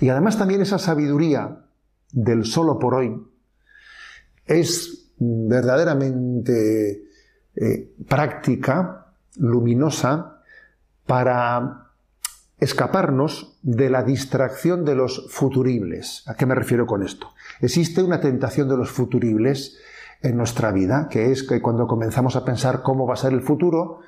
Y 0.00 0.08
además 0.08 0.38
también 0.38 0.62
esa 0.62 0.78
sabiduría 0.78 1.58
del 2.12 2.44
solo 2.44 2.78
por 2.78 2.94
hoy 2.94 3.20
es 4.46 5.10
verdaderamente 5.18 7.04
eh, 7.56 7.94
práctica, 8.08 9.06
luminosa, 9.36 10.42
para 11.06 11.90
escaparnos 12.58 13.58
de 13.62 13.90
la 13.90 14.02
distracción 14.02 14.84
de 14.84 14.94
los 14.94 15.26
futuribles. 15.30 16.22
¿A 16.26 16.34
qué 16.34 16.46
me 16.46 16.54
refiero 16.54 16.86
con 16.86 17.02
esto? 17.02 17.32
Existe 17.60 18.02
una 18.02 18.20
tentación 18.20 18.68
de 18.68 18.76
los 18.76 18.90
futuribles 18.90 19.78
en 20.22 20.36
nuestra 20.36 20.72
vida, 20.72 21.08
que 21.10 21.30
es 21.30 21.42
que 21.42 21.60
cuando 21.60 21.86
comenzamos 21.86 22.36
a 22.36 22.44
pensar 22.44 22.82
cómo 22.82 23.06
va 23.06 23.14
a 23.14 23.18
ser 23.18 23.32
el 23.32 23.42
futuro, 23.42 24.00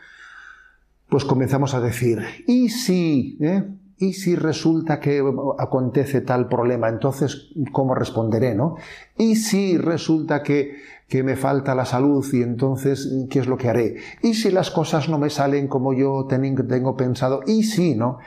pues 1.08 1.24
comenzamos 1.24 1.74
a 1.74 1.80
decir, 1.80 2.20
¿y 2.46 2.68
si? 2.68 3.38
Eh? 3.40 3.64
¿Y 3.98 4.12
si 4.12 4.36
resulta 4.36 5.00
que 5.00 5.22
acontece 5.58 6.20
tal 6.20 6.48
problema? 6.48 6.88
Entonces, 6.88 7.48
¿cómo 7.72 7.94
responderé, 7.94 8.54
no? 8.54 8.76
¿Y 9.16 9.36
si 9.36 9.78
resulta 9.78 10.42
que, 10.42 10.76
que 11.08 11.22
me 11.22 11.34
falta 11.34 11.74
la 11.74 11.86
salud 11.86 12.26
y 12.32 12.42
entonces, 12.42 13.10
¿qué 13.30 13.38
es 13.38 13.46
lo 13.46 13.56
que 13.56 13.70
haré? 13.70 13.96
¿Y 14.22 14.34
si 14.34 14.50
las 14.50 14.70
cosas 14.70 15.08
no 15.08 15.18
me 15.18 15.30
salen 15.30 15.66
como 15.66 15.94
yo 15.94 16.26
tengo 16.28 16.94
pensado? 16.94 17.40
¿Y 17.46 17.62
si, 17.62 17.94
no? 17.94 18.18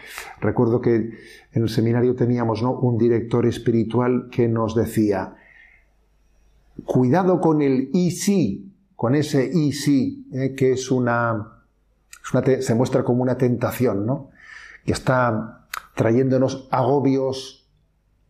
Recuerdo 0.42 0.82
que 0.82 0.96
en 0.96 1.64
el 1.64 1.70
seminario 1.70 2.16
teníamos, 2.16 2.64
¿no? 2.64 2.72
Un 2.72 2.98
director 2.98 3.46
espiritual 3.46 4.30
que 4.32 4.48
nos 4.48 4.74
decía, 4.74 5.36
cuidado 6.84 7.42
con 7.42 7.62
el 7.62 7.90
y 7.94 8.10
si, 8.12 8.72
con 8.96 9.14
ese 9.14 9.52
y 9.54 9.74
si, 9.74 10.26
eh, 10.34 10.56
que 10.56 10.72
es 10.72 10.90
una, 10.90 11.59
se 12.62 12.76
muestra 12.76 13.04
como 13.04 13.24
una 13.24 13.38
tentación, 13.38 14.06
¿no? 14.06 14.30
Que 14.86 14.94
está 14.94 15.68
trayéndonos 15.96 16.68
agobios 16.72 17.68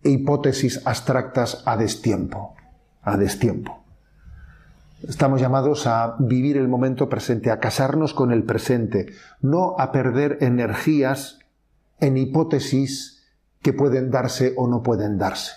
e 0.04 0.10
hipótesis 0.10 0.82
abstractas 0.86 1.64
a 1.66 1.78
destiempo, 1.78 2.56
a 3.02 3.18
destiempo. 3.18 3.84
Estamos 5.08 5.40
llamados 5.40 5.88
a 5.88 6.16
vivir 6.20 6.58
el 6.58 6.68
momento 6.68 7.08
presente, 7.08 7.52
a 7.52 7.60
casarnos 7.60 8.14
con 8.14 8.32
el 8.32 8.44
presente, 8.44 9.14
no 9.42 9.76
a 9.80 9.92
perder 9.92 10.38
energías 10.42 11.40
en 12.00 12.18
hipótesis 12.18 13.24
que 13.62 13.74
pueden 13.74 14.12
darse 14.12 14.54
o 14.58 14.68
no 14.68 14.84
pueden 14.84 15.18
darse. 15.18 15.54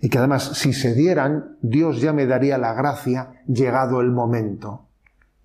Y 0.00 0.10
que 0.10 0.18
además, 0.18 0.50
si 0.54 0.72
se 0.72 0.94
dieran, 0.94 1.56
Dios 1.62 2.00
ya 2.00 2.12
me 2.12 2.26
daría 2.26 2.58
la 2.58 2.74
gracia 2.74 3.42
llegado 3.46 4.00
el 4.00 4.10
momento. 4.10 4.88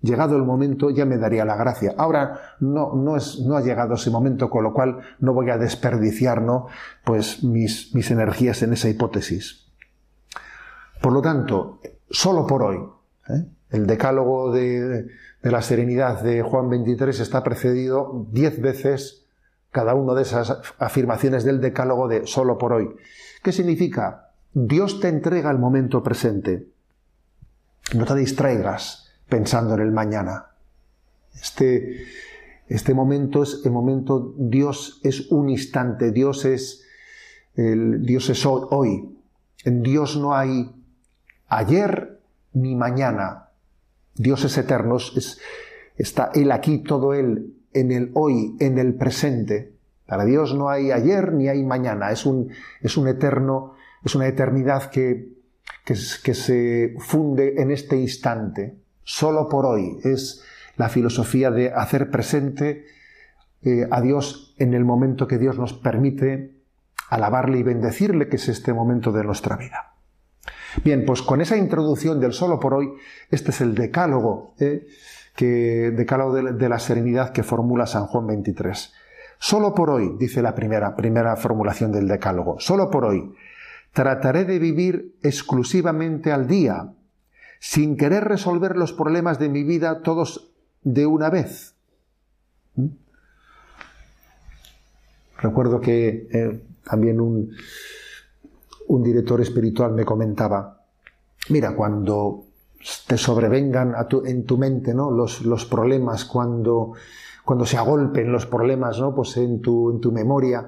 Llegado 0.02 0.36
el 0.36 0.44
momento 0.44 0.88
ya 0.90 1.04
me 1.04 1.18
daría 1.18 1.44
la 1.44 1.56
gracia. 1.56 1.94
Ahora 1.98 2.56
no, 2.60 2.94
no, 2.94 3.16
es, 3.16 3.40
no 3.40 3.56
ha 3.56 3.60
llegado 3.60 3.94
ese 3.94 4.10
momento, 4.10 4.48
con 4.48 4.64
lo 4.64 4.72
cual 4.72 4.98
no 5.18 5.34
voy 5.34 5.50
a 5.50 5.58
desperdiciar 5.58 6.42
pues 7.04 7.44
mis, 7.44 7.94
mis 7.94 8.10
energías 8.10 8.62
en 8.62 8.72
esa 8.72 8.88
hipótesis. 8.88 9.66
Por 11.02 11.12
lo 11.12 11.20
tanto, 11.20 11.80
solo 12.08 12.46
por 12.46 12.62
hoy, 12.62 12.78
¿eh? 13.28 13.46
el 13.70 13.86
decálogo 13.86 14.52
de, 14.52 15.04
de, 15.42 15.50
la 15.50 15.60
serenidad 15.60 16.22
de 16.22 16.42
Juan 16.42 16.70
23 16.70 17.20
está 17.20 17.42
precedido 17.42 18.26
diez 18.30 18.60
veces 18.60 19.26
cada 19.70 19.94
una 19.94 20.14
de 20.14 20.22
esas 20.22 20.62
afirmaciones 20.78 21.44
del 21.44 21.60
decálogo 21.60 22.08
de 22.08 22.26
solo 22.26 22.56
por 22.56 22.72
hoy. 22.72 22.90
¿Qué 23.42 23.52
significa? 23.52 24.30
Dios 24.52 25.00
te 25.00 25.08
entrega 25.08 25.50
el 25.50 25.58
momento 25.58 26.02
presente. 26.02 26.68
No 27.94 28.04
te 28.06 28.14
distraigas 28.14 29.09
pensando 29.30 29.74
en 29.74 29.80
el 29.80 29.92
mañana. 29.92 30.46
Este, 31.40 32.04
este 32.68 32.92
momento 32.92 33.42
es 33.42 33.62
el 33.64 33.70
momento, 33.70 34.34
Dios 34.36 35.00
es 35.02 35.30
un 35.30 35.48
instante, 35.48 36.10
Dios 36.10 36.44
es, 36.44 36.84
el, 37.54 38.04
Dios 38.04 38.28
es 38.28 38.44
hoy. 38.44 39.16
En 39.64 39.82
Dios 39.82 40.18
no 40.18 40.34
hay 40.34 40.70
ayer 41.48 42.20
ni 42.52 42.74
mañana. 42.74 43.48
Dios 44.14 44.44
es 44.44 44.58
eterno, 44.58 44.96
es, 44.96 45.38
está 45.96 46.30
Él 46.34 46.52
aquí, 46.52 46.78
todo 46.78 47.14
Él, 47.14 47.54
en 47.72 47.92
el 47.92 48.10
hoy, 48.14 48.56
en 48.60 48.78
el 48.78 48.94
presente. 48.94 49.72
Para 50.06 50.24
Dios 50.24 50.54
no 50.54 50.68
hay 50.68 50.90
ayer 50.90 51.32
ni 51.32 51.48
hay 51.48 51.64
mañana, 51.64 52.10
es 52.10 52.26
un, 52.26 52.50
es 52.82 52.96
un 52.96 53.06
eterno, 53.06 53.74
es 54.04 54.14
una 54.14 54.26
eternidad 54.26 54.90
que, 54.90 55.28
que 55.84 55.94
se 56.34 56.96
funde 56.98 57.54
en 57.62 57.70
este 57.70 57.96
instante 57.96 58.80
solo 59.04 59.48
por 59.48 59.66
hoy. 59.66 59.98
Es 60.04 60.42
la 60.76 60.88
filosofía 60.88 61.50
de 61.50 61.72
hacer 61.72 62.10
presente 62.10 62.86
eh, 63.62 63.86
a 63.90 64.00
Dios 64.00 64.54
en 64.58 64.74
el 64.74 64.84
momento 64.84 65.26
que 65.26 65.38
Dios 65.38 65.58
nos 65.58 65.72
permite 65.72 66.60
alabarle 67.10 67.58
y 67.58 67.62
bendecirle, 67.62 68.28
que 68.28 68.36
es 68.36 68.48
este 68.48 68.72
momento 68.72 69.12
de 69.12 69.24
nuestra 69.24 69.56
vida. 69.56 69.94
Bien, 70.84 71.04
pues 71.04 71.22
con 71.22 71.40
esa 71.40 71.56
introducción 71.56 72.20
del 72.20 72.32
solo 72.32 72.60
por 72.60 72.74
hoy, 72.74 72.92
este 73.30 73.50
es 73.50 73.60
el 73.60 73.74
decálogo, 73.74 74.54
eh, 74.60 74.86
que, 75.34 75.90
decálogo 75.90 76.34
de, 76.34 76.68
la 76.68 76.78
serenidad 76.78 77.32
que 77.32 77.42
formula 77.42 77.86
San 77.86 78.06
Juan 78.06 78.26
23. 78.28 78.92
Solo 79.38 79.74
por 79.74 79.90
hoy, 79.90 80.14
dice 80.18 80.42
la 80.42 80.54
primera, 80.54 80.94
primera 80.94 81.36
formulación 81.36 81.92
del 81.92 82.06
decálogo, 82.06 82.60
solo 82.60 82.90
por 82.90 83.04
hoy, 83.04 83.34
trataré 83.92 84.44
de 84.44 84.58
vivir 84.58 85.16
exclusivamente 85.22 86.30
al 86.30 86.46
día, 86.46 86.92
sin 87.60 87.96
querer 87.96 88.24
resolver 88.24 88.76
los 88.76 88.92
problemas 88.92 89.38
de 89.38 89.50
mi 89.50 89.62
vida 89.62 90.02
todos 90.02 90.50
de 90.82 91.06
una 91.06 91.28
vez. 91.28 91.74
¿Mm? 92.74 92.86
Recuerdo 95.38 95.80
que 95.80 96.26
eh, 96.32 96.62
también 96.82 97.20
un, 97.20 97.54
un, 98.88 99.02
director 99.02 99.40
espiritual 99.40 99.92
me 99.92 100.04
comentaba, 100.04 100.84
mira, 101.50 101.76
cuando 101.76 102.46
te 103.06 103.18
sobrevengan 103.18 103.94
en 104.24 104.46
tu 104.46 104.56
mente 104.56 104.94
¿no? 104.94 105.10
los, 105.10 105.42
los 105.42 105.66
problemas, 105.66 106.24
cuando, 106.24 106.94
cuando 107.44 107.66
se 107.66 107.76
agolpen 107.76 108.32
los 108.32 108.46
problemas 108.46 108.98
¿no? 109.00 109.14
pues 109.14 109.36
en, 109.36 109.60
tu, 109.60 109.90
en 109.90 110.00
tu 110.00 110.12
memoria, 110.12 110.66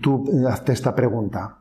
tú 0.00 0.24
hazte 0.48 0.72
esta 0.72 0.94
pregunta. 0.94 1.58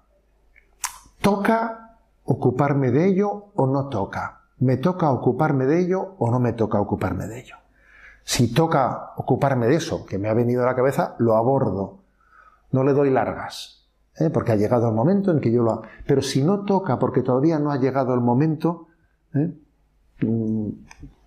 ¿Toca 1.22 1.87
ocuparme 2.27 2.91
de 2.91 3.07
ello 3.07 3.48
o 3.55 3.67
no 3.67 3.89
toca. 3.89 4.41
¿Me 4.60 4.77
toca 4.77 5.12
ocuparme 5.12 5.65
de 5.65 5.81
ello 5.81 6.15
o 6.19 6.31
no 6.31 6.39
me 6.39 6.53
toca 6.53 6.79
ocuparme 6.79 7.27
de 7.27 7.39
ello? 7.39 7.55
Si 8.24 8.53
toca 8.53 9.13
ocuparme 9.17 9.67
de 9.67 9.75
eso 9.75 10.05
que 10.05 10.17
me 10.17 10.29
ha 10.29 10.34
venido 10.34 10.63
a 10.63 10.67
la 10.67 10.75
cabeza, 10.75 11.15
lo 11.17 11.36
abordo. 11.36 12.00
No 12.72 12.84
le 12.84 12.93
doy 12.93 13.10
largas. 13.10 13.77
¿eh? 14.19 14.29
porque 14.29 14.51
ha 14.51 14.55
llegado 14.55 14.88
el 14.88 14.96
momento 14.96 15.31
en 15.31 15.39
que 15.39 15.51
yo 15.51 15.63
lo... 15.63 15.81
Pero 16.05 16.22
si 16.22 16.43
no 16.43 16.62
toca 16.62 17.00
porque 17.00 17.22
todavía 17.22 17.60
no 17.60 17.72
ha 17.72 17.77
llegado 17.77 18.13
el 18.13 18.22
momento, 18.22 18.88
¿eh? 19.34 19.51
mm, 20.22 20.69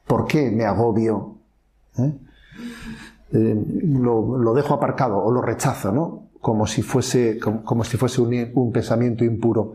¿por 0.07 0.26
qué 0.26 0.50
me 0.50 0.64
agobio? 0.64 1.37
¿Eh? 1.99 2.12
Lo, 3.33 4.54
dejo 4.54 4.75
aparcado 4.75 5.23
o 5.23 5.30
lo 5.30 5.40
rechazo, 5.40 5.92
¿no? 5.92 6.30
Como 6.40 6.66
si 6.66 6.83
fuese, 6.83 7.38
como, 7.38 7.85
si 7.85 7.97
fuese 7.97 8.21
un, 8.21 8.73
pensamiento 8.73 9.25
impuro. 9.25 9.75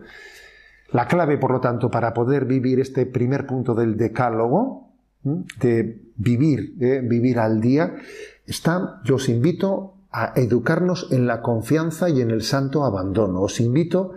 La 0.96 1.10
clave, 1.10 1.38
por 1.38 1.52
lo 1.52 1.60
tanto, 1.60 1.92
para 1.92 2.14
poder 2.14 2.46
vivir 2.46 2.80
este 2.80 3.06
primer 3.06 3.46
punto 3.46 3.76
del 3.76 3.98
decálogo, 3.98 4.94
de 5.24 6.02
vivir, 6.16 6.74
vivir 7.04 7.38
al 7.38 7.60
día, 7.60 7.98
está, 8.46 9.02
yo 9.04 9.16
os 9.16 9.28
invito 9.28 9.96
a 10.10 10.32
educarnos 10.38 11.10
en 11.12 11.28
la 11.28 11.42
confianza 11.42 12.08
y 12.08 12.22
en 12.22 12.32
el 12.32 12.44
santo 12.44 12.86
abandono. 12.86 13.42
Os 13.42 13.60
invito 13.60 14.14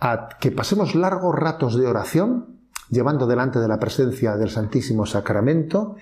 a 0.00 0.30
que 0.40 0.50
pasemos 0.50 0.96
largos 0.96 1.36
ratos 1.36 1.78
de 1.78 1.86
oración, 1.86 2.58
llevando 2.90 3.28
delante 3.28 3.60
de 3.60 3.68
la 3.68 3.78
presencia 3.78 4.36
del 4.36 4.50
Santísimo 4.50 5.06
Sacramento 5.06 5.94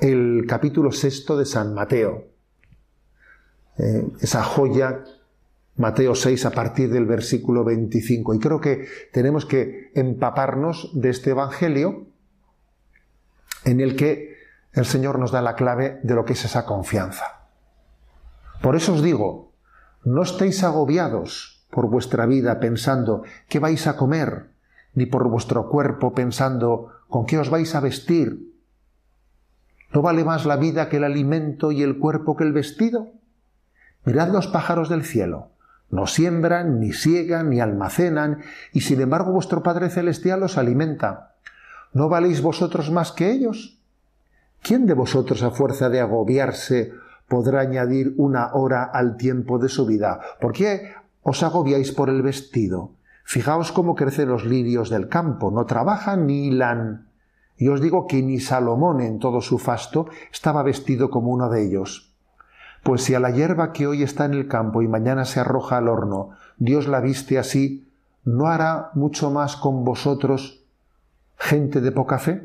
el 0.00 0.44
capítulo 0.46 0.92
sexto 0.92 1.34
de 1.34 1.46
San 1.46 1.72
Mateo. 1.72 2.24
Eh, 3.78 4.06
esa 4.20 4.42
joya, 4.42 5.02
Mateo 5.76 6.14
6, 6.14 6.46
a 6.46 6.50
partir 6.52 6.90
del 6.90 7.04
versículo 7.04 7.62
25. 7.62 8.34
Y 8.34 8.38
creo 8.38 8.60
que 8.60 8.88
tenemos 9.12 9.44
que 9.44 9.90
empaparnos 9.94 10.90
de 10.94 11.10
este 11.10 11.30
Evangelio 11.30 12.06
en 13.64 13.80
el 13.80 13.96
que 13.96 14.36
el 14.72 14.86
Señor 14.86 15.18
nos 15.18 15.32
da 15.32 15.42
la 15.42 15.54
clave 15.54 16.00
de 16.02 16.14
lo 16.14 16.24
que 16.24 16.32
es 16.32 16.44
esa 16.44 16.64
confianza. 16.64 17.48
Por 18.62 18.74
eso 18.74 18.94
os 18.94 19.02
digo, 19.02 19.52
no 20.04 20.22
estéis 20.22 20.64
agobiados 20.64 21.66
por 21.70 21.88
vuestra 21.88 22.24
vida 22.26 22.58
pensando 22.58 23.24
qué 23.48 23.58
vais 23.58 23.86
a 23.86 23.96
comer, 23.96 24.50
ni 24.94 25.04
por 25.04 25.28
vuestro 25.28 25.68
cuerpo 25.68 26.14
pensando 26.14 26.92
con 27.08 27.26
qué 27.26 27.38
os 27.38 27.50
vais 27.50 27.74
a 27.74 27.80
vestir. 27.80 28.54
¿No 29.92 30.00
vale 30.00 30.24
más 30.24 30.46
la 30.46 30.56
vida 30.56 30.88
que 30.88 30.96
el 30.96 31.04
alimento 31.04 31.70
y 31.70 31.82
el 31.82 31.98
cuerpo 31.98 32.34
que 32.36 32.44
el 32.44 32.52
vestido? 32.52 33.08
Mirad 34.04 34.28
los 34.28 34.46
pájaros 34.46 34.88
del 34.88 35.04
cielo. 35.04 35.50
No 35.90 36.06
siembran, 36.06 36.80
ni 36.80 36.92
siegan, 36.92 37.50
ni 37.50 37.60
almacenan, 37.60 38.42
y 38.72 38.80
sin 38.80 39.00
embargo 39.00 39.32
vuestro 39.32 39.62
Padre 39.62 39.90
Celestial 39.90 40.40
los 40.40 40.58
alimenta. 40.58 41.34
¿No 41.92 42.08
valéis 42.08 42.42
vosotros 42.42 42.90
más 42.90 43.12
que 43.12 43.30
ellos? 43.30 43.78
¿Quién 44.62 44.86
de 44.86 44.94
vosotros 44.94 45.42
a 45.42 45.50
fuerza 45.50 45.88
de 45.88 46.00
agobiarse 46.00 46.92
podrá 47.28 47.60
añadir 47.60 48.14
una 48.16 48.54
hora 48.54 48.84
al 48.84 49.16
tiempo 49.16 49.58
de 49.58 49.68
su 49.68 49.86
vida. 49.86 50.20
¿Por 50.40 50.52
qué 50.52 50.92
os 51.22 51.42
agobiáis 51.42 51.92
por 51.92 52.08
el 52.08 52.22
vestido? 52.22 52.92
Fijaos 53.24 53.72
cómo 53.72 53.94
crecen 53.94 54.28
los 54.28 54.44
lirios 54.44 54.88
del 54.88 55.08
campo, 55.08 55.50
no 55.50 55.66
trabajan 55.66 56.26
ni 56.26 56.46
hilan. 56.46 57.08
Y 57.56 57.68
os 57.68 57.80
digo 57.80 58.06
que 58.06 58.22
ni 58.22 58.38
Salomón 58.38 59.00
en 59.00 59.18
todo 59.18 59.40
su 59.40 59.58
fasto 59.58 60.08
estaba 60.30 60.62
vestido 60.62 61.10
como 61.10 61.32
uno 61.32 61.48
de 61.48 61.64
ellos. 61.64 62.14
Pues 62.86 63.02
si 63.02 63.16
a 63.16 63.18
la 63.18 63.32
hierba 63.32 63.72
que 63.72 63.88
hoy 63.88 64.04
está 64.04 64.26
en 64.26 64.34
el 64.34 64.46
campo 64.46 64.80
y 64.80 64.86
mañana 64.86 65.24
se 65.24 65.40
arroja 65.40 65.76
al 65.76 65.88
horno, 65.88 66.30
Dios 66.56 66.86
la 66.86 67.00
viste 67.00 67.36
así, 67.36 67.90
¿no 68.22 68.46
hará 68.46 68.90
mucho 68.94 69.32
más 69.32 69.56
con 69.56 69.84
vosotros, 69.84 70.62
gente 71.36 71.80
de 71.80 71.90
poca 71.90 72.20
fe? 72.20 72.44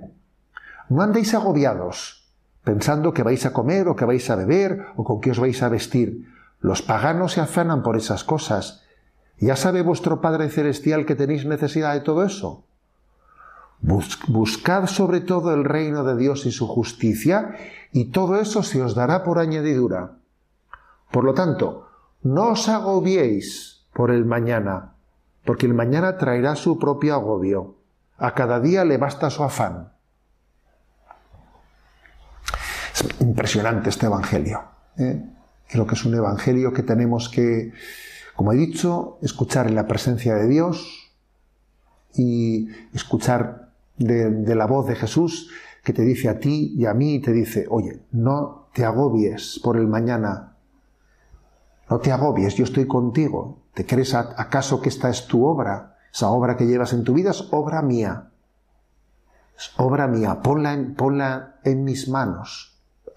No 0.90 1.04
andéis 1.04 1.36
agobiados, 1.36 2.28
pensando 2.64 3.14
que 3.14 3.22
vais 3.22 3.46
a 3.46 3.54
comer 3.54 3.88
o 3.88 3.96
que 3.96 4.04
vais 4.04 4.28
a 4.32 4.36
beber 4.36 4.88
o 4.96 5.04
con 5.04 5.22
qué 5.22 5.30
os 5.30 5.38
vais 5.38 5.62
a 5.62 5.70
vestir. 5.70 6.28
Los 6.60 6.82
paganos 6.82 7.34
se 7.34 7.42
afanan 7.42 7.84
por 7.84 7.96
esas 7.96 8.24
cosas. 8.24 8.82
¿Ya 9.38 9.56
sabe 9.56 9.84
vuestro 9.84 10.22
Padre 10.22 10.50
Celestial 10.50 11.06
que 11.06 11.14
tenéis 11.14 11.46
necesidad 11.46 11.94
de 11.94 12.02
todo 12.02 12.26
eso? 12.26 12.64
Buscad 13.82 14.88
sobre 14.88 15.22
todo 15.22 15.54
el 15.54 15.66
reino 15.66 16.04
de 16.04 16.18
Dios 16.18 16.48
y 16.48 16.52
su 16.52 16.68
justicia, 16.68 17.54
y 17.92 18.06
todo 18.06 18.42
eso 18.42 18.64
se 18.64 18.82
os 18.82 18.96
dará 18.96 19.24
por 19.24 19.38
añadidura. 19.38 20.18
Por 21.12 21.24
lo 21.24 21.34
tanto, 21.34 21.90
no 22.24 22.50
os 22.50 22.70
agobiéis 22.70 23.86
por 23.94 24.12
el 24.12 24.26
mañana, 24.26 24.94
porque 25.46 25.66
el 25.66 25.74
mañana 25.74 26.18
traerá 26.18 26.56
su 26.56 26.80
propio 26.80 27.16
agobio. 27.16 27.76
A 28.18 28.34
cada 28.34 28.60
día 28.60 28.86
le 28.86 28.98
basta 28.98 29.30
su 29.30 29.44
afán. 29.44 29.92
impresionante 33.20 33.90
este 33.90 34.06
Evangelio. 34.06 34.64
¿eh? 34.98 35.24
Creo 35.68 35.88
que 35.88 35.96
es 35.96 36.06
un 36.06 36.16
Evangelio 36.16 36.74
que 36.74 36.84
tenemos 36.84 37.30
que, 37.30 37.72
como 38.36 38.54
he 38.54 38.58
dicho, 38.58 39.18
escuchar 39.22 39.68
en 39.68 39.76
la 39.76 39.88
presencia 39.88 40.36
de 40.36 40.48
Dios 40.48 41.12
y 42.14 42.70
escuchar 42.94 43.70
de, 43.98 44.56
la 44.56 44.66
voz 44.66 44.88
de 44.88 44.96
Jesús 44.96 45.50
que 45.84 45.94
te 45.94 46.04
dice 46.04 46.30
a 46.30 46.40
ti 46.40 46.76
y 46.78 46.86
a 46.86 46.94
mí 46.94 47.16
y 47.16 47.22
te 47.22 47.32
dice, 47.32 47.66
oye, 47.70 48.02
no 48.12 48.68
te 48.74 48.86
agobies 48.86 49.60
por 49.64 49.78
el 49.78 49.88
mañana, 49.88 50.51
no 51.92 52.00
te 52.00 52.12
agobies, 52.12 52.56
yo 52.56 52.64
estoy 52.64 52.88
contigo. 52.88 53.60
¿Te 53.76 53.86
crees 53.86 54.16
acaso 54.16 54.82
que 54.82 54.90
esta 54.90 55.10
es 55.10 55.28
tu 55.28 55.46
obra? 55.46 55.98
Esa 56.12 56.30
obra 56.30 56.58
que 56.58 56.66
llevas 56.66 56.94
en 56.94 57.04
tu 57.04 57.14
vida 57.14 57.30
es 57.30 57.48
obra 57.52 57.84
mía. 57.84 58.32
Es 59.56 59.72
obra 59.78 60.08
mía, 60.08 60.42
ponla 60.42 60.74
en, 60.74 60.96
ponla 60.96 61.58
en 61.64 61.84
mis 61.84 62.10
manos 62.10 62.72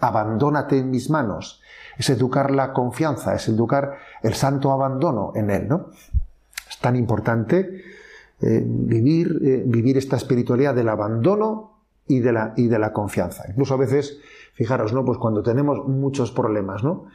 abandónate 0.06 0.78
en 0.78 0.90
mis 0.90 1.10
manos. 1.10 1.60
Es 1.98 2.10
educar 2.10 2.50
la 2.50 2.72
confianza, 2.72 3.34
es 3.34 3.48
educar 3.48 3.96
el 4.22 4.34
santo 4.34 4.72
abandono 4.72 5.32
en 5.34 5.50
Él, 5.50 5.68
¿no? 5.68 5.90
Es 6.68 6.78
tan 6.80 6.96
importante 6.96 7.82
eh, 8.40 8.62
vivir, 8.64 9.40
eh, 9.42 9.62
vivir 9.64 9.96
esta 9.96 10.16
espiritualidad 10.16 10.74
del 10.74 10.88
abandono 10.88 11.78
y 12.06 12.20
de, 12.20 12.32
la, 12.32 12.52
y 12.56 12.66
de 12.66 12.78
la 12.78 12.92
confianza. 12.92 13.44
Incluso 13.48 13.74
a 13.74 13.78
veces, 13.78 14.18
fijaros, 14.54 14.92
¿no? 14.92 15.04
Pues 15.04 15.18
cuando 15.18 15.42
tenemos 15.42 15.86
muchos 15.86 16.32
problemas, 16.32 16.82
¿no? 16.82 17.06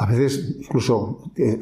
A 0.00 0.06
veces 0.06 0.54
incluso 0.60 1.24
eh, 1.34 1.58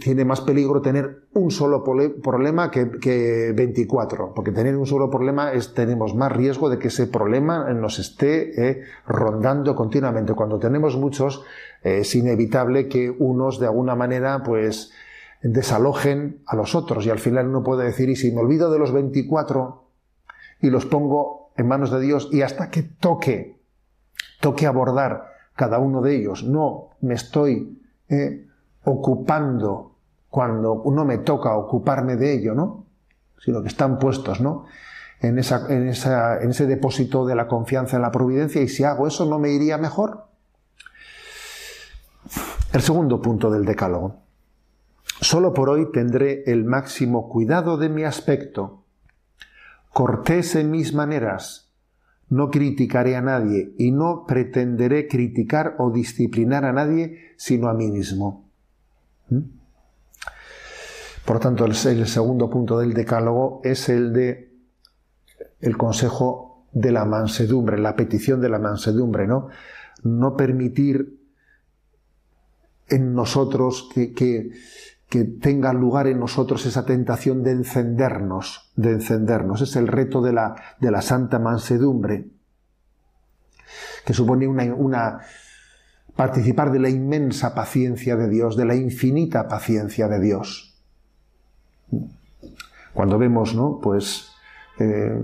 tiene 0.00 0.24
más 0.24 0.40
peligro 0.40 0.80
tener 0.80 1.24
un 1.34 1.50
solo 1.50 1.84
problema 1.84 2.70
que, 2.70 3.52
24, 3.54 4.32
porque 4.34 4.52
tener 4.52 4.74
un 4.74 4.86
solo 4.86 5.10
problema 5.10 5.52
es 5.52 5.74
tenemos 5.74 6.14
más 6.14 6.32
riesgo 6.32 6.70
de 6.70 6.78
que 6.78 6.88
ese 6.88 7.06
problema 7.06 7.70
nos 7.74 7.98
esté 7.98 8.70
eh, 8.70 8.84
rondando 9.06 9.76
continuamente. 9.76 10.32
Cuando 10.32 10.58
tenemos 10.58 10.96
muchos 10.96 11.44
eh, 11.82 11.98
es 11.98 12.14
inevitable 12.14 12.88
que 12.88 13.10
unos 13.10 13.60
de 13.60 13.66
alguna 13.66 13.94
manera 13.94 14.42
pues 14.42 14.90
desalojen 15.42 16.40
a 16.46 16.56
los 16.56 16.74
otros 16.74 17.04
y 17.04 17.10
al 17.10 17.18
final 17.18 17.48
uno 17.48 17.62
puede 17.62 17.84
decir 17.84 18.08
y 18.08 18.16
si 18.16 18.32
me 18.32 18.40
olvido 18.40 18.72
de 18.72 18.78
los 18.78 18.92
24 18.92 19.84
y 20.62 20.70
los 20.70 20.86
pongo 20.86 21.50
en 21.58 21.68
manos 21.68 21.90
de 21.90 22.00
Dios 22.00 22.30
y 22.32 22.40
hasta 22.40 22.70
que 22.70 22.82
toque 22.82 23.58
toque 24.40 24.66
abordar 24.66 25.33
cada 25.54 25.78
uno 25.78 26.00
de 26.02 26.16
ellos. 26.16 26.44
No 26.44 26.90
me 27.00 27.14
estoy 27.14 27.80
eh, 28.08 28.46
ocupando 28.84 29.96
cuando 30.28 30.74
uno 30.82 31.04
me 31.04 31.18
toca 31.18 31.56
ocuparme 31.56 32.16
de 32.16 32.34
ello, 32.34 32.54
¿no? 32.54 32.86
Sino 33.38 33.62
que 33.62 33.68
están 33.68 33.98
puestos, 33.98 34.40
¿no? 34.40 34.64
En, 35.20 35.38
esa, 35.38 35.72
en, 35.72 35.88
esa, 35.88 36.42
en 36.42 36.50
ese 36.50 36.66
depósito 36.66 37.24
de 37.24 37.34
la 37.34 37.46
confianza 37.46 37.96
en 37.96 38.02
la 38.02 38.10
providencia 38.10 38.60
y 38.60 38.68
si 38.68 38.84
hago 38.84 39.06
eso, 39.06 39.24
¿no 39.26 39.38
me 39.38 39.50
iría 39.50 39.78
mejor? 39.78 40.26
El 42.72 42.82
segundo 42.82 43.22
punto 43.22 43.50
del 43.50 43.64
decálogo. 43.64 44.16
Solo 45.20 45.54
por 45.54 45.70
hoy 45.70 45.90
tendré 45.92 46.42
el 46.46 46.64
máximo 46.64 47.28
cuidado 47.28 47.76
de 47.76 47.88
mi 47.88 48.02
aspecto, 48.02 48.82
cortés 49.92 50.56
en 50.56 50.72
mis 50.72 50.92
maneras, 50.92 51.63
no 52.28 52.50
criticaré 52.50 53.16
a 53.16 53.22
nadie 53.22 53.74
y 53.78 53.90
no 53.90 54.24
pretenderé 54.26 55.08
criticar 55.08 55.76
o 55.78 55.90
disciplinar 55.90 56.64
a 56.64 56.72
nadie 56.72 57.34
sino 57.36 57.68
a 57.68 57.74
mí 57.74 57.90
mismo. 57.90 58.48
¿Mm? 59.28 59.40
Por 61.24 61.40
tanto, 61.40 61.64
el, 61.64 61.74
segundo 61.74 62.50
punto 62.50 62.78
del 62.78 62.92
decálogo 62.92 63.60
es 63.64 63.88
el 63.88 64.12
de 64.12 64.52
el 65.60 65.76
consejo 65.78 66.66
de 66.72 66.92
la 66.92 67.06
mansedumbre, 67.06 67.78
la 67.78 67.96
petición 67.96 68.42
de 68.42 68.50
la 68.50 68.58
mansedumbre, 68.58 69.26
¿no? 69.26 69.48
No 70.02 70.36
permitir 70.36 71.18
en 72.88 73.14
nosotros 73.14 73.88
que, 73.94 74.12
que 74.12 74.50
tenga 75.22 75.72
lugar 75.72 76.08
en 76.08 76.18
nosotros 76.18 76.66
esa 76.66 76.84
tentación 76.84 77.44
de 77.44 77.52
encendernos, 77.52 78.72
de 78.74 78.90
encendernos. 78.90 79.60
Es 79.60 79.76
el 79.76 79.86
reto 79.86 80.20
de 80.20 80.32
la, 80.32 80.56
de 80.80 80.90
la 80.90 81.02
santa 81.02 81.38
mansedumbre, 81.38 82.26
que 84.04 84.12
supone 84.12 84.48
una, 84.48 84.74
una, 84.74 85.20
participar 86.16 86.72
de 86.72 86.80
la 86.80 86.88
inmensa 86.88 87.54
paciencia 87.54 88.16
de 88.16 88.28
Dios, 88.28 88.56
de 88.56 88.64
la 88.64 88.74
infinita 88.74 89.46
paciencia 89.46 90.08
de 90.08 90.20
Dios. 90.20 90.74
Cuando 92.92 93.18
vemos, 93.18 93.54
¿no? 93.54 93.78
Pues 93.80 94.32
eh, 94.80 95.20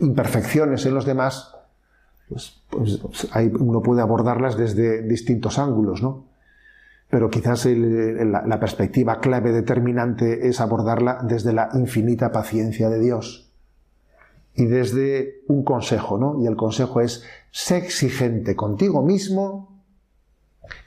imperfecciones 0.00 0.86
en 0.86 0.94
los 0.94 1.04
demás, 1.04 1.52
pues, 2.28 2.62
pues 2.70 3.00
uno 3.58 3.82
puede 3.82 4.02
abordarlas 4.02 4.56
desde 4.56 5.02
distintos 5.02 5.58
ángulos, 5.58 6.02
¿no? 6.02 6.35
Pero 7.08 7.30
quizás 7.30 7.66
la, 7.66 8.60
perspectiva 8.60 9.20
clave 9.20 9.52
determinante 9.52 10.48
es 10.48 10.60
abordarla 10.60 11.20
desde 11.22 11.52
la 11.52 11.68
infinita 11.74 12.32
paciencia 12.32 12.88
de 12.88 13.00
Dios 13.00 13.52
y 14.54 14.66
desde 14.66 15.42
un 15.48 15.64
consejo, 15.64 16.18
¿no? 16.18 16.42
Y 16.42 16.46
el 16.46 16.56
consejo 16.56 17.00
es, 17.00 17.22
sé 17.50 17.76
exigente 17.76 18.56
contigo 18.56 19.02
mismo 19.02 19.82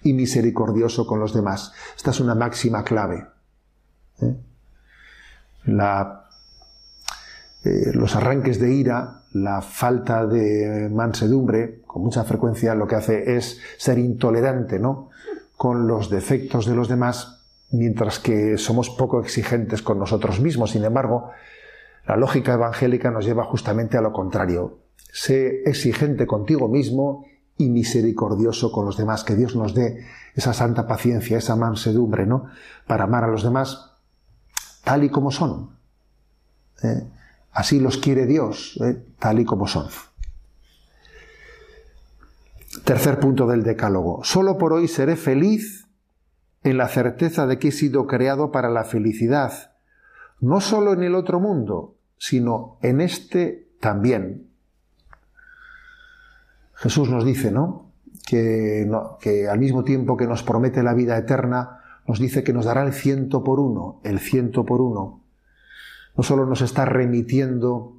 y 0.01 0.13
misericordioso 0.13 1.07
con 1.07 1.19
los 1.19 1.33
demás. 1.33 1.71
Esta 1.95 2.11
es 2.11 2.19
una 2.19 2.35
máxima 2.35 2.83
clave. 2.83 3.27
¿eh? 4.21 4.35
Eh, 7.63 7.91
los 7.93 8.15
arranques 8.15 8.59
de 8.59 8.73
ira, 8.73 9.23
la 9.33 9.61
falta 9.61 10.25
de 10.25 10.89
mansedumbre, 10.89 11.81
con 11.85 12.03
mucha 12.03 12.23
frecuencia 12.23 12.73
lo 12.73 12.87
que 12.87 12.95
hace 12.95 13.35
es 13.35 13.59
ser 13.77 13.99
intolerante, 13.99 14.79
¿no? 14.79 15.08
Con 15.59 15.89
los 15.89 16.09
defectos 16.09 16.65
de 16.65 16.73
los 16.73 16.87
demás, 16.87 17.43
mientras 17.69 18.19
que 18.19 18.57
somos 18.57 18.89
poco 18.89 19.19
exigentes 19.19 19.81
con 19.81 19.99
nosotros 19.99 20.39
mismos. 20.39 20.71
Sin 20.71 20.85
embargo, 20.85 21.31
la 22.07 22.15
lógica 22.15 22.53
evangélica 22.53 23.11
nos 23.11 23.25
lleva 23.25 23.43
justamente 23.43 23.97
a 23.97 24.01
lo 24.01 24.13
contrario. 24.13 24.79
Sé 25.11 25.63
exigente 25.65 26.25
contigo 26.25 26.69
mismo 26.69 27.25
y 27.57 27.67
misericordioso 27.67 28.71
con 28.71 28.85
los 28.85 28.95
demás. 28.95 29.25
Que 29.25 29.35
Dios 29.35 29.57
nos 29.57 29.73
dé 29.73 30.05
esa 30.33 30.53
santa 30.53 30.87
paciencia, 30.87 31.37
esa 31.37 31.57
mansedumbre, 31.57 32.25
¿no? 32.25 32.45
Para 32.87 33.03
amar 33.03 33.25
a 33.25 33.27
los 33.27 33.43
demás 33.43 33.97
tal 34.85 35.03
y 35.03 35.09
como 35.09 35.29
son. 35.29 35.71
¿eh? 36.83 37.03
Así 37.51 37.81
los 37.81 37.97
quiere 37.97 38.27
Dios, 38.27 38.79
¿eh? 38.81 39.03
tal 39.19 39.39
y 39.39 39.43
como 39.43 39.67
son. 39.67 39.87
Tercer 42.83 43.19
punto 43.19 43.47
del 43.47 43.63
decálogo. 43.63 44.23
Solo 44.23 44.57
por 44.57 44.73
hoy 44.73 44.87
seré 44.87 45.15
feliz 45.15 45.87
en 46.63 46.77
la 46.77 46.87
certeza 46.87 47.47
de 47.47 47.57
que 47.57 47.69
he 47.69 47.71
sido 47.71 48.05
creado 48.05 48.51
para 48.51 48.69
la 48.69 48.83
felicidad, 48.83 49.71
no 50.39 50.61
solo 50.61 50.93
en 50.93 51.03
el 51.03 51.15
otro 51.15 51.39
mundo, 51.39 51.95
sino 52.17 52.77
en 52.81 53.01
este 53.01 53.67
también. 53.79 54.49
Jesús 56.75 57.09
nos 57.09 57.25
dice, 57.25 57.51
¿no? 57.51 57.91
Que, 58.27 58.87
al 59.49 59.59
mismo 59.59 59.83
tiempo 59.83 60.15
que 60.15 60.27
nos 60.27 60.43
promete 60.43 60.83
la 60.83 60.93
vida 60.93 61.17
eterna, 61.17 61.79
nos 62.07 62.19
dice 62.19 62.43
que 62.43 62.53
nos 62.53 62.65
dará 62.65 62.83
el 62.83 62.93
ciento 62.93 63.43
por 63.43 63.59
uno, 63.59 63.99
el 64.03 64.19
ciento 64.19 64.65
por 64.65 64.79
uno. 64.79 65.23
No 66.15 66.23
solo 66.23 66.45
nos 66.45 66.61
está 66.61 66.85
remitiendo 66.85 67.97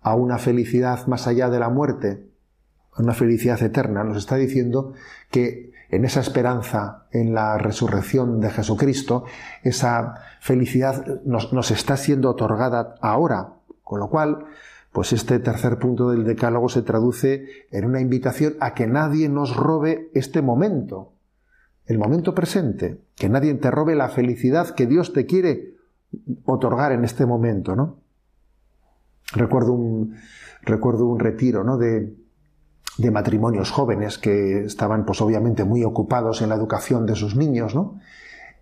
a 0.00 0.16
una 0.16 0.38
felicidad 0.38 1.06
más 1.06 1.26
allá 1.26 1.48
de 1.48 1.60
la 1.60 1.68
muerte, 1.68 2.33
una 2.98 3.14
felicidad 3.14 3.62
eterna, 3.62 4.04
nos 4.04 4.16
está 4.16 4.36
diciendo 4.36 4.92
que 5.30 5.72
en 5.90 6.04
esa 6.04 6.20
esperanza, 6.20 7.06
en 7.10 7.34
la 7.34 7.58
resurrección 7.58 8.40
de 8.40 8.50
Jesucristo, 8.50 9.24
esa 9.62 10.14
felicidad 10.40 11.22
nos, 11.24 11.52
nos, 11.52 11.70
está 11.70 11.96
siendo 11.96 12.30
otorgada 12.30 12.96
ahora. 13.00 13.54
Con 13.82 14.00
lo 14.00 14.08
cual, 14.08 14.46
pues 14.92 15.12
este 15.12 15.38
tercer 15.38 15.78
punto 15.78 16.10
del 16.10 16.24
decálogo 16.24 16.68
se 16.68 16.82
traduce 16.82 17.46
en 17.70 17.84
una 17.84 18.00
invitación 18.00 18.54
a 18.60 18.74
que 18.74 18.86
nadie 18.86 19.28
nos 19.28 19.54
robe 19.54 20.10
este 20.14 20.40
momento, 20.40 21.12
el 21.86 21.98
momento 21.98 22.34
presente, 22.34 23.00
que 23.14 23.28
nadie 23.28 23.52
te 23.54 23.70
robe 23.70 23.94
la 23.94 24.08
felicidad 24.08 24.74
que 24.74 24.86
Dios 24.86 25.12
te 25.12 25.26
quiere 25.26 25.74
otorgar 26.44 26.92
en 26.92 27.04
este 27.04 27.26
momento, 27.26 27.76
¿no? 27.76 27.98
Recuerdo 29.32 29.72
un, 29.72 30.16
recuerdo 30.62 31.06
un 31.06 31.18
retiro, 31.18 31.64
¿no? 31.64 31.76
De, 31.76 32.14
de 32.98 33.10
matrimonios 33.10 33.70
jóvenes 33.70 34.18
que 34.18 34.64
estaban 34.64 35.04
pues 35.04 35.20
obviamente 35.20 35.64
muy 35.64 35.84
ocupados 35.84 36.42
en 36.42 36.50
la 36.50 36.54
educación 36.54 37.06
de 37.06 37.16
sus 37.16 37.36
niños, 37.36 37.74
¿no? 37.74 38.00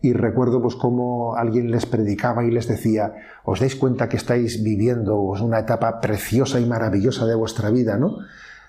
Y 0.01 0.15
recuerdo 0.15 0.61
pues 0.61 0.75
cómo 0.75 1.37
alguien 1.37 1.71
les 1.71 1.87
predicaba 1.87 2.45
y 2.45 2.51
les 2.51 2.67
decía, 2.67 3.15
os 3.45 3.61
dais 3.61 3.77
cuenta 3.77 4.09
que 4.09 4.17
estáis 4.17 4.63
viviendo 4.63 5.17
una 5.21 5.61
etapa 5.61 6.01
preciosa 6.01 6.59
y 6.59 6.67
maravillosa 6.67 7.25
de 7.27 7.37
vuestra 7.37 7.71
vida, 7.71 7.99
¿no? 7.99 8.19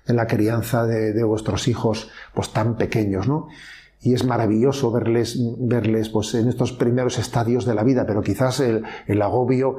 En 0.06 0.16
la 0.16 0.28
crianza 0.28 0.86
de, 0.86 1.14
de 1.14 1.24
vuestros 1.24 1.68
hijos 1.68 2.12
pues 2.34 2.52
tan 2.52 2.76
pequeños, 2.76 3.28
¿no? 3.28 3.48
Y 4.04 4.14
es 4.14 4.26
maravilloso 4.26 4.92
verles, 4.92 5.40
verles 5.58 6.10
pues, 6.10 6.34
en 6.36 6.50
estos 6.50 6.74
primeros 6.74 7.18
estadios 7.18 7.66
de 7.66 7.74
la 7.74 7.84
vida, 7.84 8.06
pero 8.06 8.22
quizás 8.22 8.60
el, 8.60 8.84
agobio, 9.22 9.78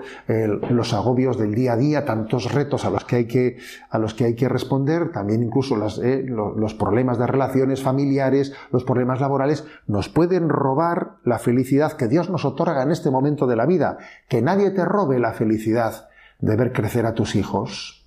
los 0.70 0.94
agobios 0.94 1.38
del 1.38 1.54
día 1.54 1.74
a 1.74 1.76
día, 1.76 2.04
tantos 2.06 2.52
retos 2.52 2.86
a 2.86 2.90
los 2.90 3.04
que 3.04 3.16
hay 3.16 3.26
que, 3.26 3.58
a 3.90 3.98
los 3.98 4.14
que, 4.14 4.24
hay 4.24 4.34
que 4.34 4.48
responder, 4.48 5.12
también 5.12 5.42
incluso 5.42 5.76
eh, 6.02 6.24
los 6.26 6.74
problemas 6.74 7.18
de 7.18 7.26
relaciones 7.26 7.82
familiares, 7.82 8.54
los 8.72 8.84
problemas 8.84 9.20
laborales, 9.20 9.64
nos 9.86 10.08
pueden 10.08 10.48
robar 10.48 11.16
la 11.24 11.38
felicidad 11.38 11.92
que 11.92 12.08
Dios 12.08 12.30
nos 12.30 12.46
otorga 12.46 12.82
en 12.82 12.92
este 12.92 13.10
momento 13.10 13.46
de 13.46 13.56
la 13.56 13.66
vida. 13.66 13.98
Que 14.28 14.40
nadie 14.40 14.70
te 14.70 14.86
robe 14.86 15.18
la 15.18 15.34
felicidad 15.34 16.08
de 16.40 16.56
ver 16.56 16.72
crecer 16.72 17.04
a 17.04 17.14
tus 17.14 17.36
hijos. 17.36 18.06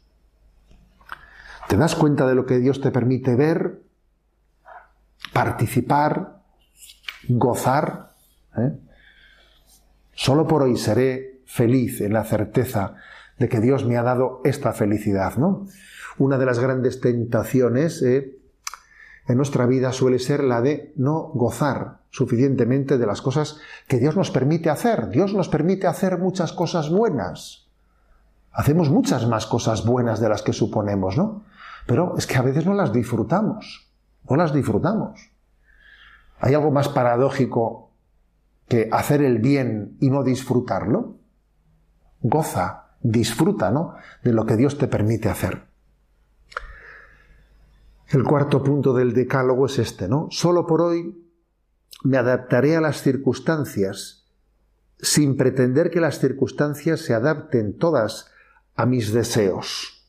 ¿Te 1.67 1.77
das 1.77 1.95
cuenta 1.95 2.25
de 2.27 2.33
lo 2.33 2.45
que 2.45 2.59
Dios 2.59 2.81
te 2.81 2.91
permite 2.91 3.35
ver 3.35 3.86
participar, 5.37 6.41
gozar. 7.29 8.09
¿eh? 8.57 8.75
Solo 10.13 10.47
por 10.47 10.63
hoy 10.63 10.77
seré 10.77 11.43
feliz 11.45 12.01
en 12.01 12.13
la 12.13 12.23
certeza 12.23 12.95
de 13.37 13.47
que 13.47 13.59
Dios 13.59 13.85
me 13.85 13.97
ha 13.97 14.01
dado 14.01 14.41
esta 14.45 14.73
felicidad, 14.73 15.37
¿no? 15.37 15.67
Una 16.17 16.39
de 16.39 16.47
las 16.47 16.57
grandes 16.57 17.01
tentaciones 17.01 18.01
¿eh? 18.01 18.35
en 19.27 19.37
nuestra 19.37 19.67
vida 19.67 19.91
suele 19.91 20.17
ser 20.17 20.43
la 20.43 20.59
de 20.61 20.91
no 20.95 21.29
gozar 21.35 21.99
suficientemente 22.09 22.97
de 22.97 23.05
las 23.05 23.21
cosas 23.21 23.59
que 23.87 23.99
Dios 23.99 24.17
nos 24.17 24.31
permite 24.31 24.71
hacer. 24.71 25.09
Dios 25.09 25.35
nos 25.35 25.49
permite 25.49 25.85
hacer 25.85 26.17
muchas 26.17 26.51
cosas 26.51 26.89
buenas. 26.89 27.67
Hacemos 28.53 28.89
muchas 28.89 29.27
más 29.27 29.45
cosas 29.45 29.85
buenas 29.85 30.19
de 30.19 30.29
las 30.29 30.41
que 30.41 30.53
suponemos, 30.53 31.15
¿no? 31.15 31.43
Pero 31.85 32.15
es 32.17 32.25
que 32.25 32.37
a 32.37 32.41
veces 32.41 32.65
no 32.65 32.73
las 32.73 32.91
disfrutamos 32.91 33.86
no 34.29 34.35
las 34.35 34.53
disfrutamos. 34.53 35.31
¿Hay 36.39 36.53
algo 36.53 36.71
más 36.71 36.89
paradójico 36.89 37.91
que 38.67 38.89
hacer 38.91 39.21
el 39.21 39.39
bien 39.39 39.97
y 39.99 40.09
no 40.09 40.23
disfrutarlo? 40.23 41.17
Goza, 42.21 42.87
disfruta, 43.01 43.71
¿no? 43.71 43.95
De 44.23 44.33
lo 44.33 44.45
que 44.45 44.57
Dios 44.57 44.77
te 44.77 44.87
permite 44.87 45.29
hacer. 45.29 45.67
El 48.07 48.23
cuarto 48.23 48.63
punto 48.63 48.93
del 48.93 49.13
decálogo 49.13 49.65
es 49.65 49.79
este, 49.79 50.07
¿no? 50.07 50.27
Solo 50.31 50.65
por 50.65 50.81
hoy 50.81 51.23
me 52.03 52.17
adaptaré 52.17 52.75
a 52.75 52.81
las 52.81 53.01
circunstancias 53.01 54.25
sin 54.99 55.37
pretender 55.37 55.91
que 55.91 55.99
las 55.99 56.19
circunstancias 56.19 57.01
se 57.01 57.13
adapten 57.13 57.77
todas 57.77 58.31
a 58.75 58.85
mis 58.85 59.13
deseos. 59.13 60.05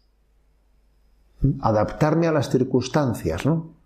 Adaptarme 1.61 2.27
a 2.27 2.33
las 2.33 2.51
circunstancias, 2.51 3.45
¿no? 3.45 3.78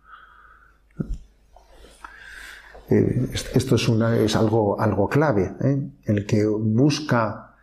Eh, 2.90 3.28
esto 3.54 3.76
es, 3.76 3.88
una, 3.88 4.16
es 4.18 4.36
algo, 4.36 4.80
algo 4.80 5.08
clave. 5.08 5.54
¿eh? 5.62 5.78
El 6.04 6.26
que 6.26 6.46
busca, 6.46 7.54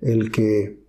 el 0.00 0.30
que 0.32 0.82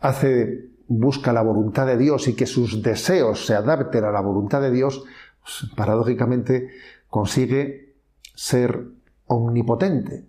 hace, 0.00 0.68
busca 0.86 1.32
la 1.32 1.42
voluntad 1.42 1.86
de 1.86 1.96
Dios 1.96 2.28
y 2.28 2.34
que 2.34 2.46
sus 2.46 2.82
deseos 2.82 3.46
se 3.46 3.54
adapten 3.54 4.04
a 4.04 4.10
la 4.10 4.20
voluntad 4.20 4.60
de 4.60 4.70
Dios, 4.70 5.04
pues, 5.42 5.70
paradójicamente 5.74 6.70
consigue 7.08 7.94
ser 8.34 8.84
omnipotente. 9.26 10.24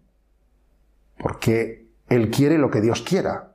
Porque 1.19 1.87
Él 2.09 2.29
quiere 2.29 2.57
lo 2.57 2.69
que 2.69 2.81
Dios 2.81 3.01
quiera. 3.01 3.53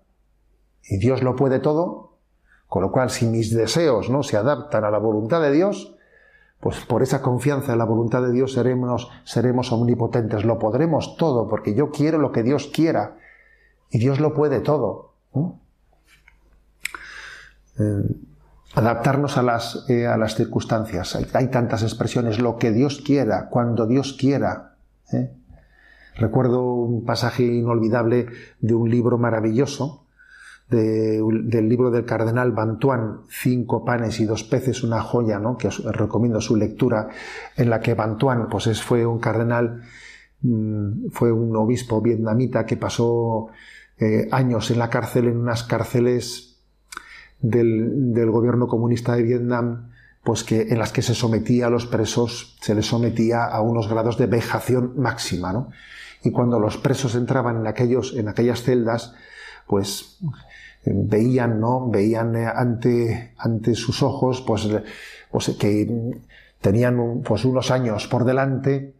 Y 0.84 0.98
Dios 0.98 1.22
lo 1.22 1.36
puede 1.36 1.58
todo. 1.58 2.18
Con 2.66 2.82
lo 2.82 2.90
cual, 2.90 3.10
si 3.10 3.26
mis 3.26 3.54
deseos 3.54 4.08
no 4.08 4.22
se 4.22 4.36
adaptan 4.36 4.84
a 4.84 4.90
la 4.90 4.98
voluntad 4.98 5.42
de 5.42 5.52
Dios, 5.52 5.94
pues 6.62 6.78
por 6.86 7.02
esa 7.02 7.20
confianza 7.22 7.72
en 7.72 7.78
la 7.78 7.84
voluntad 7.84 8.22
de 8.22 8.30
Dios 8.30 8.52
seremos, 8.52 9.10
seremos 9.24 9.72
omnipotentes, 9.72 10.44
lo 10.44 10.60
podremos 10.60 11.16
todo, 11.16 11.48
porque 11.48 11.74
yo 11.74 11.90
quiero 11.90 12.18
lo 12.18 12.30
que 12.30 12.44
Dios 12.44 12.70
quiera, 12.72 13.16
y 13.90 13.98
Dios 13.98 14.20
lo 14.20 14.32
puede 14.32 14.60
todo. 14.60 15.12
Eh, 17.80 18.16
adaptarnos 18.76 19.38
a 19.38 19.42
las, 19.42 19.86
eh, 19.88 20.06
a 20.06 20.16
las 20.16 20.36
circunstancias. 20.36 21.18
Hay, 21.34 21.48
tantas 21.48 21.82
expresiones, 21.82 22.38
lo 22.38 22.58
que 22.58 22.70
Dios 22.70 23.02
quiera, 23.04 23.48
cuando 23.48 23.88
Dios 23.88 24.12
quiera. 24.12 24.76
¿eh? 25.12 25.32
Recuerdo 26.14 26.62
un 26.62 27.04
pasaje 27.04 27.42
inolvidable 27.42 28.28
de 28.60 28.74
un 28.74 28.88
libro 28.88 29.18
maravilloso 29.18 30.01
del 30.68 31.68
libro 31.68 31.90
del 31.90 32.04
cardenal 32.04 32.52
Bantuán, 32.52 33.22
Cinco 33.28 33.84
panes 33.84 34.20
y 34.20 34.24
dos 34.24 34.42
peces, 34.44 34.82
una 34.82 35.02
joya, 35.02 35.38
¿no? 35.38 35.58
que 35.58 35.68
os 35.68 35.84
recomiendo 35.84 36.40
su 36.40 36.56
lectura, 36.56 37.08
en 37.56 37.68
la 37.68 37.80
que 37.80 37.94
Bantuán 37.94 38.48
pues 38.48 38.82
fue 38.82 39.04
un 39.04 39.18
cardenal, 39.18 39.82
mm, 40.40 41.10
fue 41.10 41.30
un 41.30 41.54
obispo 41.56 42.00
vietnamita 42.00 42.64
que 42.64 42.76
pasó 42.76 43.48
eh, 43.98 44.28
años 44.32 44.70
en 44.70 44.78
la 44.78 44.88
cárcel, 44.88 45.28
en 45.28 45.36
unas 45.36 45.62
cárceles 45.64 46.52
del, 47.42 48.30
gobierno 48.30 48.66
comunista 48.66 49.14
de 49.14 49.22
Vietnam, 49.22 49.90
pues 50.24 50.44
que 50.44 50.62
en 50.62 50.78
las 50.78 50.92
que 50.92 51.02
se 51.02 51.14
sometía 51.14 51.66
a 51.66 51.70
los 51.70 51.86
presos, 51.86 52.56
se 52.60 52.74
les 52.74 52.86
sometía 52.86 53.44
a 53.44 53.60
unos 53.60 53.88
grados 53.88 54.16
de 54.16 54.26
vejación 54.26 54.94
máxima, 54.96 55.52
¿no? 55.52 55.70
Y 56.24 56.30
cuando 56.30 56.60
los 56.60 56.78
presos 56.78 57.16
entraban 57.16 57.56
en 57.56 57.66
aquellos, 57.66 58.14
en 58.16 58.28
aquellas 58.28 58.62
celdas, 58.62 59.14
pues 59.66 60.18
veían, 60.84 61.60
¿no? 61.60 61.88
Veían 61.88 62.36
eh, 62.36 62.46
ante, 62.46 63.34
ante 63.38 63.74
sus 63.74 64.02
ojos, 64.02 64.42
pues, 64.46 64.68
pues 65.30 65.50
que 65.58 66.20
tenían 66.60 67.22
pues 67.24 67.44
unos 67.44 67.70
años 67.70 68.06
por 68.06 68.24
delante 68.24 68.94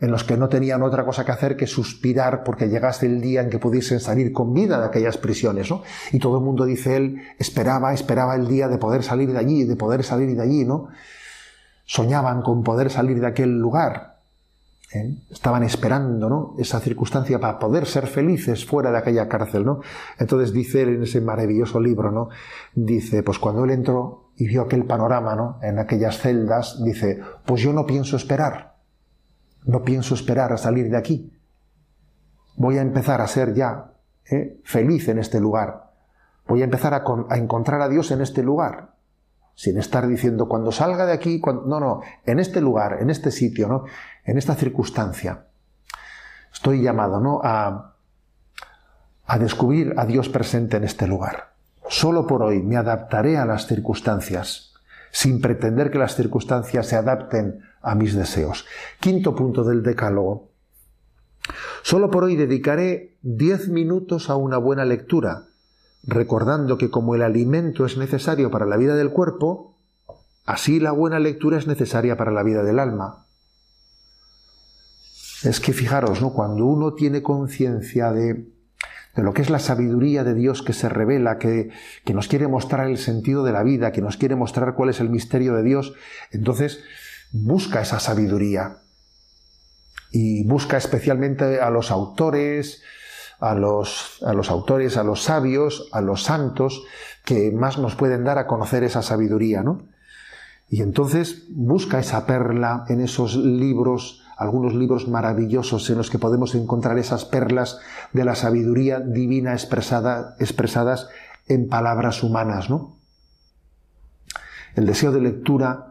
en 0.00 0.10
los 0.12 0.22
que 0.24 0.36
no 0.36 0.48
tenían 0.48 0.82
otra 0.82 1.04
cosa 1.04 1.24
que 1.24 1.32
hacer 1.32 1.56
que 1.56 1.66
suspirar 1.66 2.44
porque 2.44 2.68
llegase 2.68 3.06
el 3.06 3.20
día 3.20 3.40
en 3.40 3.50
que 3.50 3.58
pudiesen 3.58 3.98
salir 3.98 4.32
con 4.32 4.54
vida 4.54 4.78
de 4.78 4.86
aquellas 4.86 5.18
prisiones, 5.18 5.70
¿no? 5.70 5.82
Y 6.12 6.20
todo 6.20 6.38
el 6.38 6.44
mundo, 6.44 6.64
dice 6.64 6.96
él, 6.96 7.20
esperaba, 7.38 7.92
esperaba 7.92 8.36
el 8.36 8.46
día 8.46 8.68
de 8.68 8.78
poder 8.78 9.02
salir 9.02 9.32
de 9.32 9.38
allí, 9.38 9.64
de 9.64 9.74
poder 9.74 10.04
salir 10.04 10.36
de 10.36 10.42
allí, 10.42 10.64
¿no? 10.64 10.88
Soñaban 11.84 12.42
con 12.42 12.62
poder 12.62 12.90
salir 12.90 13.18
de 13.20 13.26
aquel 13.26 13.58
lugar. 13.58 14.17
¿Eh? 14.92 15.16
Estaban 15.30 15.62
esperando. 15.62 16.54
Esa 16.58 16.80
circunstancia 16.80 17.38
para 17.38 17.58
poder 17.58 17.86
ser 17.86 18.06
felices 18.06 18.64
fuera 18.64 18.90
de 18.90 18.98
aquella 18.98 19.28
cárcel, 19.28 19.64
¿no? 19.64 19.80
Entonces 20.18 20.52
dice 20.52 20.82
él 20.82 20.90
en 20.90 21.02
ese 21.02 21.20
maravilloso 21.20 21.80
libro, 21.80 22.10
¿no? 22.10 22.28
Dice, 22.74 23.22
pues 23.22 23.38
cuando 23.38 23.64
él 23.64 23.70
entró 23.70 24.30
y 24.36 24.46
vio 24.46 24.62
aquel 24.62 24.84
panorama, 24.84 25.34
¿no? 25.34 25.58
En 25.62 25.78
aquellas 25.78 26.18
celdas, 26.18 26.82
dice, 26.84 27.20
pues 27.44 27.60
yo 27.62 27.72
no 27.72 27.86
pienso 27.86 28.16
esperar 28.16 28.78
no 29.68 29.84
pienso 29.84 30.14
esperar 30.14 30.52
a 30.52 30.56
salir 30.56 30.88
de 30.90 30.96
aquí. 30.96 31.30
Voy 32.56 32.78
a 32.78 32.82
empezar 32.82 33.20
a 33.20 33.26
ser 33.26 33.54
ya 33.54 33.92
¿eh? 34.30 34.60
feliz 34.64 35.08
en 35.08 35.18
este 35.18 35.40
lugar. 35.40 35.92
Voy 36.46 36.62
a 36.62 36.64
empezar 36.64 36.94
a, 36.94 37.36
encontrar 37.36 37.82
a 37.82 37.88
Dios 37.88 38.10
en 38.10 38.22
este 38.22 38.42
lugar. 38.42 38.94
Sin 39.58 39.76
estar 39.76 40.06
diciendo 40.06 40.46
cuando 40.46 40.70
salga 40.70 41.04
de 41.04 41.12
aquí, 41.12 41.42
no, 41.44 41.80
no, 41.80 42.00
en 42.24 42.38
este 42.38 42.60
lugar, 42.60 42.98
en 43.00 43.10
este 43.10 43.32
sitio, 43.32 43.66
¿no? 43.66 43.86
En 44.22 44.38
esta 44.38 44.54
circunstancia. 44.54 45.46
Estoy 46.52 46.80
llamado, 46.80 47.18
¿no? 47.18 47.40
A, 47.42 47.96
a 49.26 49.38
descubrir 49.40 49.94
a 49.96 50.06
Dios 50.06 50.28
presente 50.28 50.76
en 50.76 50.84
este 50.84 51.08
lugar. 51.08 51.54
Solo 51.88 52.24
por 52.24 52.44
hoy 52.44 52.62
me 52.62 52.76
adaptaré 52.76 53.36
a 53.36 53.46
las 53.46 53.66
circunstancias, 53.66 54.74
sin 55.10 55.40
pretender 55.40 55.90
que 55.90 55.98
las 55.98 56.14
circunstancias 56.14 56.86
se 56.86 56.94
adapten 56.94 57.58
a 57.82 57.96
mis 57.96 58.14
deseos. 58.14 58.64
Quinto 59.00 59.34
punto 59.34 59.64
del 59.64 59.82
decálogo. 59.82 60.50
Solo 61.82 62.12
por 62.12 62.22
hoy 62.22 62.36
dedicaré 62.36 63.16
diez 63.22 63.68
minutos 63.68 64.30
a 64.30 64.36
una 64.36 64.58
buena 64.58 64.84
lectura, 64.84 65.47
recordando 66.02 66.78
que 66.78 66.90
como 66.90 67.14
el 67.14 67.22
alimento 67.22 67.84
es 67.86 67.96
necesario 67.96 68.50
para 68.50 68.66
la 68.66 68.76
vida 68.76 68.96
del 68.96 69.10
cuerpo, 69.10 69.76
así 70.46 70.80
la 70.80 70.92
buena 70.92 71.18
lectura 71.18 71.58
es 71.58 71.66
necesaria 71.66 72.16
para 72.16 72.32
la 72.32 72.42
vida 72.42 72.62
del 72.62 72.78
alma. 72.78 73.26
Es 75.44 75.60
que 75.60 75.72
fijaros, 75.72 76.20
¿no? 76.20 76.32
Cuando 76.32 76.64
uno 76.64 76.94
tiene 76.94 77.22
conciencia 77.22 78.10
de, 78.12 78.48
de 79.14 79.22
lo 79.22 79.32
que 79.32 79.42
es 79.42 79.50
la 79.50 79.58
sabiduría 79.58 80.24
de 80.24 80.34
Dios 80.34 80.62
que 80.62 80.72
se 80.72 80.88
revela, 80.88 81.38
que, 81.38 81.70
que 82.04 82.14
nos 82.14 82.28
quiere 82.28 82.48
mostrar 82.48 82.88
el 82.88 82.98
sentido 82.98 83.44
de 83.44 83.52
la 83.52 83.62
vida, 83.62 83.92
que 83.92 84.00
nos 84.00 84.16
quiere 84.16 84.36
mostrar 84.36 84.74
cuál 84.74 84.90
es 84.90 85.00
el 85.00 85.10
misterio 85.10 85.54
de 85.54 85.62
Dios, 85.62 85.94
entonces 86.30 86.80
busca 87.32 87.80
esa 87.80 88.00
sabiduría 88.00 88.78
y 90.10 90.46
busca 90.46 90.76
especialmente 90.76 91.60
a 91.60 91.70
los 91.70 91.90
autores, 91.90 92.82
a 93.40 93.54
los, 93.54 94.22
a 94.24 94.32
los 94.32 94.50
autores, 94.50 94.96
a 94.96 95.04
los 95.04 95.22
sabios, 95.22 95.88
a 95.92 96.00
los 96.00 96.24
santos, 96.24 96.84
que 97.24 97.50
más 97.52 97.78
nos 97.78 97.94
pueden 97.94 98.24
dar 98.24 98.38
a 98.38 98.46
conocer 98.46 98.84
esa 98.84 99.02
sabiduría, 99.02 99.62
¿no? 99.62 99.82
Y 100.68 100.82
entonces 100.82 101.46
busca 101.50 101.98
esa 101.98 102.26
perla 102.26 102.84
en 102.88 103.00
esos 103.00 103.36
libros, 103.36 104.22
algunos 104.36 104.74
libros 104.74 105.08
maravillosos 105.08 105.88
en 105.88 105.96
los 105.96 106.10
que 106.10 106.18
podemos 106.18 106.54
encontrar 106.54 106.98
esas 106.98 107.24
perlas 107.24 107.78
de 108.12 108.24
la 108.24 108.34
sabiduría 108.34 109.00
divina 109.00 109.52
expresada, 109.52 110.36
expresadas 110.38 111.08
en 111.46 111.68
palabras 111.68 112.22
humanas, 112.22 112.68
¿no? 112.68 112.98
El 114.74 114.86
deseo 114.86 115.10
de 115.10 115.20
lectura 115.20 115.87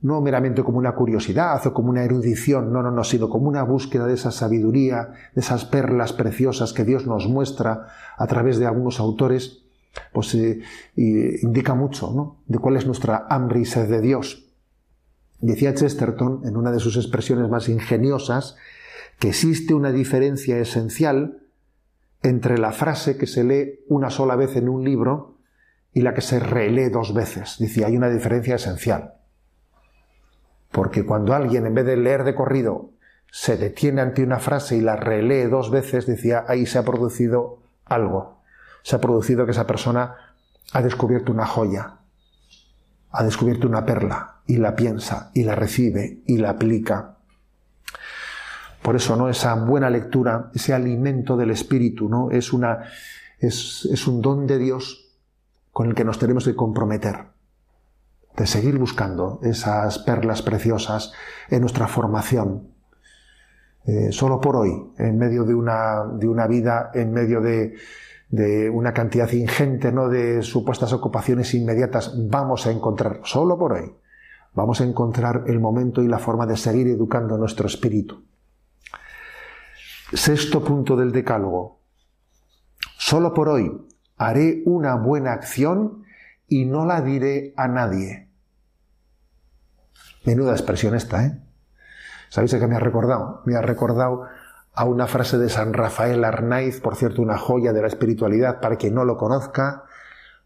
no 0.00 0.20
meramente 0.20 0.62
como 0.62 0.78
una 0.78 0.94
curiosidad 0.94 1.66
o 1.66 1.72
como 1.72 1.90
una 1.90 2.04
erudición, 2.04 2.72
no, 2.72 2.82
no, 2.82 2.90
no, 2.90 3.02
sino 3.02 3.28
como 3.28 3.48
una 3.48 3.62
búsqueda 3.64 4.06
de 4.06 4.14
esa 4.14 4.30
sabiduría, 4.30 5.10
de 5.34 5.40
esas 5.40 5.64
perlas 5.64 6.12
preciosas 6.12 6.72
que 6.72 6.84
Dios 6.84 7.06
nos 7.06 7.26
muestra 7.28 7.88
a 8.16 8.26
través 8.26 8.58
de 8.58 8.66
algunos 8.66 9.00
autores, 9.00 9.64
pues 10.12 10.34
eh, 10.34 10.60
indica 10.94 11.74
mucho 11.74 12.12
¿no? 12.12 12.42
de 12.46 12.58
cuál 12.58 12.76
es 12.76 12.86
nuestra 12.86 13.26
hambre 13.28 13.60
y 13.60 13.64
sed 13.64 13.88
de 13.88 14.00
Dios. 14.00 14.46
Decía 15.40 15.74
Chesterton, 15.74 16.42
en 16.44 16.56
una 16.56 16.70
de 16.70 16.80
sus 16.80 16.96
expresiones 16.96 17.48
más 17.48 17.68
ingeniosas, 17.68 18.56
que 19.18 19.28
existe 19.28 19.74
una 19.74 19.90
diferencia 19.90 20.58
esencial 20.58 21.42
entre 22.22 22.58
la 22.58 22.72
frase 22.72 23.16
que 23.16 23.26
se 23.26 23.44
lee 23.44 23.80
una 23.88 24.10
sola 24.10 24.36
vez 24.36 24.56
en 24.56 24.68
un 24.68 24.84
libro 24.84 25.38
y 25.92 26.02
la 26.02 26.14
que 26.14 26.20
se 26.20 26.38
relee 26.38 26.90
dos 26.90 27.14
veces. 27.14 27.56
Decía, 27.58 27.86
hay 27.86 27.96
una 27.96 28.10
diferencia 28.10 28.56
esencial. 28.56 29.17
Porque 30.70 31.04
cuando 31.04 31.34
alguien, 31.34 31.66
en 31.66 31.74
vez 31.74 31.86
de 31.86 31.96
leer 31.96 32.24
de 32.24 32.34
corrido, 32.34 32.90
se 33.30 33.56
detiene 33.56 34.00
ante 34.00 34.22
una 34.22 34.38
frase 34.38 34.76
y 34.76 34.80
la 34.80 34.96
relee 34.96 35.48
dos 35.48 35.70
veces, 35.70 36.06
decía, 36.06 36.44
ahí 36.48 36.66
se 36.66 36.78
ha 36.78 36.84
producido 36.84 37.58
algo. 37.84 38.40
Se 38.82 38.96
ha 38.96 39.00
producido 39.00 39.44
que 39.44 39.52
esa 39.52 39.66
persona 39.66 40.14
ha 40.72 40.82
descubierto 40.82 41.32
una 41.32 41.46
joya, 41.46 41.98
ha 43.10 43.24
descubierto 43.24 43.66
una 43.66 43.84
perla, 43.84 44.36
y 44.46 44.56
la 44.56 44.76
piensa, 44.76 45.30
y 45.34 45.44
la 45.44 45.54
recibe, 45.54 46.20
y 46.26 46.38
la 46.38 46.50
aplica. 46.50 47.16
Por 48.82 48.96
eso, 48.96 49.16
¿no? 49.16 49.28
Esa 49.28 49.54
buena 49.54 49.90
lectura, 49.90 50.50
ese 50.54 50.72
alimento 50.72 51.36
del 51.36 51.50
espíritu, 51.50 52.08
¿no? 52.08 52.30
Es 52.30 52.52
una, 52.52 52.84
es, 53.38 53.86
es 53.90 54.06
un 54.06 54.22
don 54.22 54.46
de 54.46 54.58
Dios 54.58 55.06
con 55.72 55.88
el 55.88 55.94
que 55.94 56.04
nos 56.04 56.18
tenemos 56.18 56.44
que 56.44 56.54
comprometer 56.54 57.37
de 58.38 58.46
seguir 58.46 58.78
buscando 58.78 59.40
esas 59.42 59.98
perlas 59.98 60.42
preciosas 60.42 61.12
en 61.50 61.60
nuestra 61.60 61.88
formación. 61.88 62.68
Eh, 63.84 64.12
solo 64.12 64.40
por 64.40 64.54
hoy, 64.54 64.92
en 64.96 65.18
medio 65.18 65.44
de 65.44 65.54
una, 65.54 66.04
de 66.04 66.28
una 66.28 66.46
vida, 66.46 66.92
en 66.94 67.12
medio 67.12 67.40
de, 67.40 67.74
de, 68.28 68.70
una 68.70 68.92
cantidad 68.92 69.28
ingente 69.32 69.90
¿no? 69.90 70.08
de 70.08 70.42
supuestas 70.42 70.92
ocupaciones 70.92 71.52
inmediatas, 71.54 72.14
vamos 72.28 72.66
a 72.66 72.70
encontrar, 72.70 73.20
solo 73.24 73.58
por 73.58 73.72
hoy, 73.72 73.92
vamos 74.54 74.80
a 74.80 74.84
encontrar 74.84 75.44
el 75.48 75.58
momento 75.58 76.00
y 76.02 76.06
la 76.06 76.20
forma 76.20 76.46
de 76.46 76.56
seguir 76.56 76.86
educando 76.86 77.36
nuestro 77.36 77.66
espíritu. 77.66 78.22
Sexto 80.12 80.62
punto 80.62 80.96
del 80.96 81.10
decálogo. 81.10 81.80
Solo 82.98 83.34
por 83.34 83.48
hoy 83.48 83.84
haré 84.16 84.62
una 84.64 84.94
buena 84.94 85.32
acción 85.32 86.04
y 86.46 86.66
no 86.66 86.86
la 86.86 87.02
diré 87.02 87.52
a 87.56 87.66
nadie. 87.66 88.27
Menuda 90.28 90.52
expresión 90.52 90.94
esta, 90.94 91.24
¿eh? 91.24 91.38
¿Sabéis 92.28 92.52
a 92.52 92.58
qué 92.58 92.66
me 92.66 92.76
ha 92.76 92.80
recordado? 92.80 93.40
Me 93.46 93.56
ha 93.56 93.62
recordado 93.62 94.26
a 94.74 94.84
una 94.84 95.06
frase 95.06 95.38
de 95.38 95.48
San 95.48 95.72
Rafael 95.72 96.22
Arnaiz, 96.22 96.82
por 96.82 96.96
cierto, 96.96 97.22
una 97.22 97.38
joya 97.38 97.72
de 97.72 97.80
la 97.80 97.86
espiritualidad, 97.86 98.60
para 98.60 98.76
quien 98.76 98.92
no 98.92 99.06
lo 99.06 99.16
conozca, 99.16 99.84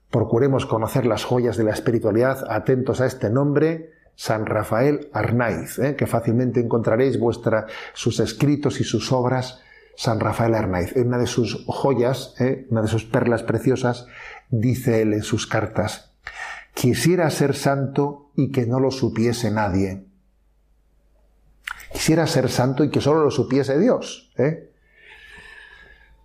procuremos 0.09 0.67
conocer 0.67 1.05
las 1.05 1.25
joyas 1.25 1.57
de 1.57 1.65
la 1.65 1.73
espiritualidad, 1.73 2.45
atentos 2.49 3.01
a 3.01 3.07
este 3.07 3.29
nombre, 3.29 3.91
San 4.15 4.47
Rafael 4.47 5.11
Arnaiz, 5.13 5.81
¿eh? 5.81 5.97
que 5.97 6.07
fácilmente 6.07 6.61
encontraréis 6.61 7.19
vuestra, 7.19 7.67
sus 7.93 8.21
escritos 8.21 8.81
y 8.81 8.85
sus 8.85 9.11
obras, 9.11 9.63
San 9.97 10.21
Rafael 10.21 10.55
Arnaiz. 10.55 10.95
Una 10.95 11.19
de 11.19 11.27
sus 11.27 11.65
joyas, 11.67 12.37
¿eh? 12.39 12.69
una 12.71 12.83
de 12.83 12.89
sus 12.89 13.05
perlas 13.05 13.43
preciosas, 13.43 14.07
dice 14.49 15.03
él 15.03 15.13
en 15.13 15.25
sus 15.25 15.49
cartas, 15.49 16.12
Quisiera 16.75 17.29
ser 17.31 17.55
santo 17.55 18.31
y 18.35 18.51
que 18.51 18.67
no 18.67 18.81
lo 18.81 18.91
supiese 18.91 19.51
nadie. 19.51 20.07
Quisiera 21.93 22.27
ser 22.27 22.49
santo 22.49 22.85
y 22.85 22.91
que 22.91 23.01
solo 23.01 23.23
lo 23.23 23.31
supiese 23.31 23.79
Dios. 23.79 24.33
¿eh? 24.39 24.73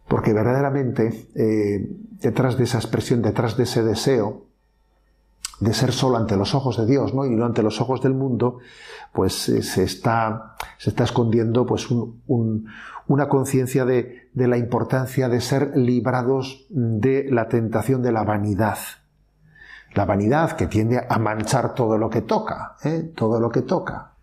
Porque 0.07 0.33
verdaderamente 0.33 1.27
eh, 1.35 1.85
detrás 2.21 2.57
de 2.57 2.63
esa 2.63 2.77
expresión, 2.77 3.21
detrás 3.21 3.57
de 3.57 3.63
ese 3.63 3.83
deseo 3.83 4.45
de 5.59 5.73
ser 5.73 5.91
solo 5.91 6.17
ante 6.17 6.37
los 6.37 6.53
ojos 6.53 6.77
de 6.77 6.85
Dios 6.85 7.13
¿no? 7.13 7.25
y 7.25 7.31
no 7.31 7.45
ante 7.45 7.63
los 7.63 7.81
ojos 7.81 8.01
del 8.01 8.13
mundo, 8.13 8.59
pues 9.11 9.49
eh, 9.49 9.63
se, 9.63 9.83
está, 9.83 10.55
se 10.77 10.91
está 10.91 11.03
escondiendo 11.03 11.65
pues, 11.65 11.87
una 11.89 13.27
conciencia 13.27 13.83
de, 13.83 14.29
de 14.33 14.47
la 14.47 14.57
importancia 14.57 15.27
de 15.29 15.41
ser 15.41 15.75
librados 15.75 16.67
de 16.69 17.27
la 17.29 17.49
tentación 17.49 18.01
de 18.01 18.11
la 18.11 18.23
vanidad 18.23 18.77
la 19.97 20.05
vanidad 20.05 20.51
que 20.51 20.67
tiende 20.67 21.01
a 21.09 21.17
manchar 21.17 21.73
todo 21.73 21.97
lo 21.97 22.07
que 22.07 22.21
toca, 22.21 22.75
¿eh? 22.83 23.11
todo 23.15 23.39
lo 23.39 23.49
que 23.49 23.63
toca. 23.63 24.13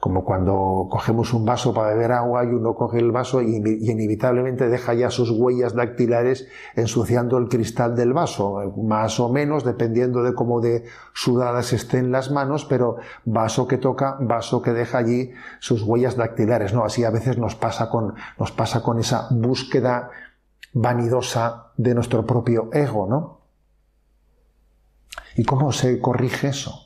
como 0.00 0.22
cuando 0.22 0.88
cogemos 0.90 1.32
un 1.32 1.46
vaso 1.46 1.72
para 1.72 1.94
beber 1.94 2.12
agua 2.12 2.44
y 2.44 2.48
uno 2.48 2.74
coge 2.74 2.98
el 2.98 3.10
vaso 3.10 3.40
y, 3.40 3.56
inevitablemente 3.56 4.68
deja 4.68 4.92
ya 4.92 5.08
sus 5.08 5.30
huellas 5.30 5.74
dactilares 5.74 6.46
ensuciando 6.74 7.38
el 7.38 7.48
cristal 7.48 7.94
del 7.96 8.12
vaso, 8.12 8.74
más 8.76 9.18
o 9.18 9.30
menos 9.30 9.64
dependiendo 9.64 10.22
de 10.22 10.34
cómo 10.34 10.60
de 10.60 10.84
sudadas 11.14 11.72
estén 11.72 12.12
las 12.12 12.30
manos, 12.30 12.66
pero 12.66 12.96
vaso 13.24 13.66
que 13.66 13.78
toca, 13.78 14.18
vaso 14.20 14.60
que 14.60 14.72
deja 14.72 14.98
allí 14.98 15.30
sus 15.60 15.82
huellas 15.84 16.16
dactilares, 16.16 16.74
¿no? 16.74 16.84
Así 16.84 17.04
a 17.04 17.10
veces 17.10 17.38
nos 17.38 17.54
pasa 17.54 17.88
con, 17.88 18.14
nos 18.38 18.50
pasa 18.50 18.82
con 18.82 18.98
esa 18.98 19.28
búsqueda 19.30 20.10
vanidosa 20.74 21.72
de 21.78 21.94
nuestro 21.94 22.26
propio 22.26 22.68
ego, 22.72 23.06
¿no? 23.08 23.43
¿Y 25.36 25.44
cómo 25.44 25.72
se 25.72 26.00
corrige 26.00 26.48
eso? 26.48 26.84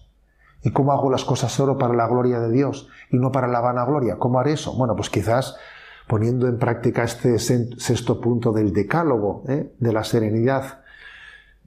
¿Y 0.63 0.73
cómo 0.73 0.93
hago 0.93 1.11
las 1.11 1.25
cosas 1.25 1.53
solo 1.53 1.79
para 1.79 1.95
la 1.95 2.09
gloria 2.09 2.41
de 2.41 2.51
Dios 2.51 2.89
y 3.11 3.19
no 3.19 3.31
para 3.31 3.47
la 3.47 3.61
vanagloria? 3.61 4.19
¿Cómo 4.19 4.41
haré 4.41 4.53
eso? 4.53 4.75
Bueno, 4.75 4.97
pues 4.97 5.11
quizás 5.11 5.57
poniendo 6.09 6.49
en 6.49 6.59
práctica 6.59 7.05
este 7.05 7.39
sexto 7.39 8.21
punto 8.21 8.53
del 8.53 8.73
decálogo, 8.73 9.45
¿eh? 9.47 9.73
de 9.79 9.93
la 9.93 10.03
serenidad 10.03 10.81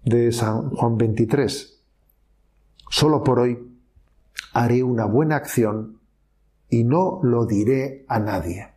de 0.03 0.31
San 0.31 0.71
Juan 0.71 0.97
23. 0.97 1.79
Solo 2.89 3.23
por 3.23 3.39
hoy 3.39 3.71
haré 4.53 4.83
una 4.83 5.05
buena 5.05 5.35
acción 5.37 5.99
y 6.69 6.83
no 6.83 7.19
lo 7.23 7.45
diré 7.45 8.05
a 8.07 8.19
nadie. 8.19 8.67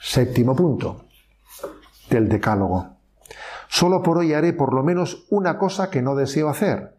Séptimo 0.00 0.56
punto 0.56 1.04
del 2.10 2.28
decálogo. 2.28 2.91
Solo 3.72 4.02
por 4.02 4.18
hoy 4.18 4.34
haré 4.34 4.52
por 4.52 4.74
lo 4.74 4.82
menos 4.82 5.26
una 5.30 5.56
cosa 5.56 5.88
que 5.88 6.02
no 6.02 6.14
deseo 6.14 6.50
hacer 6.50 6.92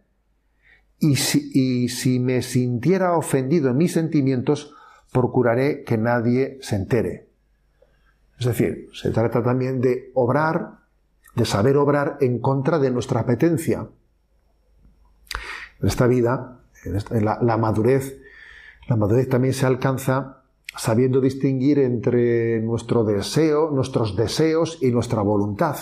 y 0.97 1.15
si, 1.87 2.19
me 2.19 2.41
sintiera 2.41 3.15
ofendido 3.15 3.69
en 3.69 3.77
mis 3.77 3.93
sentimientos, 3.93 4.73
procuraré 5.11 5.83
que 5.83 5.99
nadie 5.99 6.57
se 6.61 6.75
entere. 6.75 7.29
Es 8.39 8.47
decir, 8.47 8.89
se 8.91 9.11
trata 9.11 9.43
también 9.43 9.81
de 9.81 10.09
obrar, 10.15 10.79
de 11.35 11.45
saber 11.45 11.77
obrar 11.77 12.17
en 12.21 12.39
contra 12.39 12.79
de 12.79 12.89
nuestra 12.89 13.19
apetencia. 13.19 13.87
En 15.79 15.87
esta 15.87 16.07
vida, 16.07 16.59
en 16.83 17.23
la, 17.23 17.57
madurez, 17.57 18.19
la 18.87 18.95
madurez 18.95 19.29
también 19.29 19.53
se 19.53 19.67
alcanza 19.67 20.41
sabiendo 20.75 21.21
distinguir 21.21 21.77
entre 21.77 22.61
nuestro 22.61 23.03
deseo, 23.03 23.69
nuestros 23.69 24.15
deseos 24.15 24.79
y 24.81 24.89
nuestra 24.89 25.21
voluntad. 25.21 25.77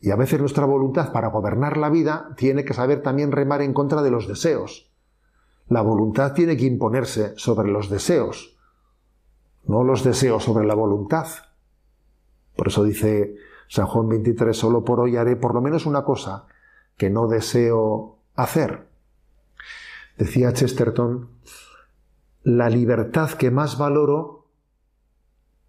Y 0.00 0.10
a 0.10 0.16
veces 0.16 0.40
nuestra 0.40 0.64
voluntad 0.64 1.12
para 1.12 1.28
gobernar 1.28 1.76
la 1.76 1.90
vida 1.90 2.34
tiene 2.36 2.64
que 2.64 2.74
saber 2.74 3.02
también 3.02 3.32
remar 3.32 3.62
en 3.62 3.72
contra 3.72 4.02
de 4.02 4.10
los 4.10 4.28
deseos. 4.28 4.90
La 5.68 5.82
voluntad 5.82 6.32
tiene 6.32 6.56
que 6.56 6.66
imponerse 6.66 7.34
sobre 7.36 7.70
los 7.70 7.90
deseos, 7.90 8.56
no 9.64 9.84
los 9.84 10.04
deseos 10.04 10.44
sobre 10.44 10.66
la 10.66 10.74
voluntad. 10.74 11.26
Por 12.56 12.68
eso 12.68 12.84
dice 12.84 13.36
San 13.68 13.86
Juan 13.86 14.08
23, 14.08 14.56
solo 14.56 14.84
por 14.84 15.00
hoy 15.00 15.16
haré 15.16 15.36
por 15.36 15.54
lo 15.54 15.60
menos 15.60 15.84
una 15.84 16.04
cosa 16.04 16.46
que 16.96 17.10
no 17.10 17.26
deseo 17.28 18.18
hacer. 18.34 18.88
Decía 20.16 20.52
Chesterton, 20.52 21.28
la 22.42 22.70
libertad 22.70 23.32
que 23.32 23.50
más 23.50 23.76
valoro 23.78 24.37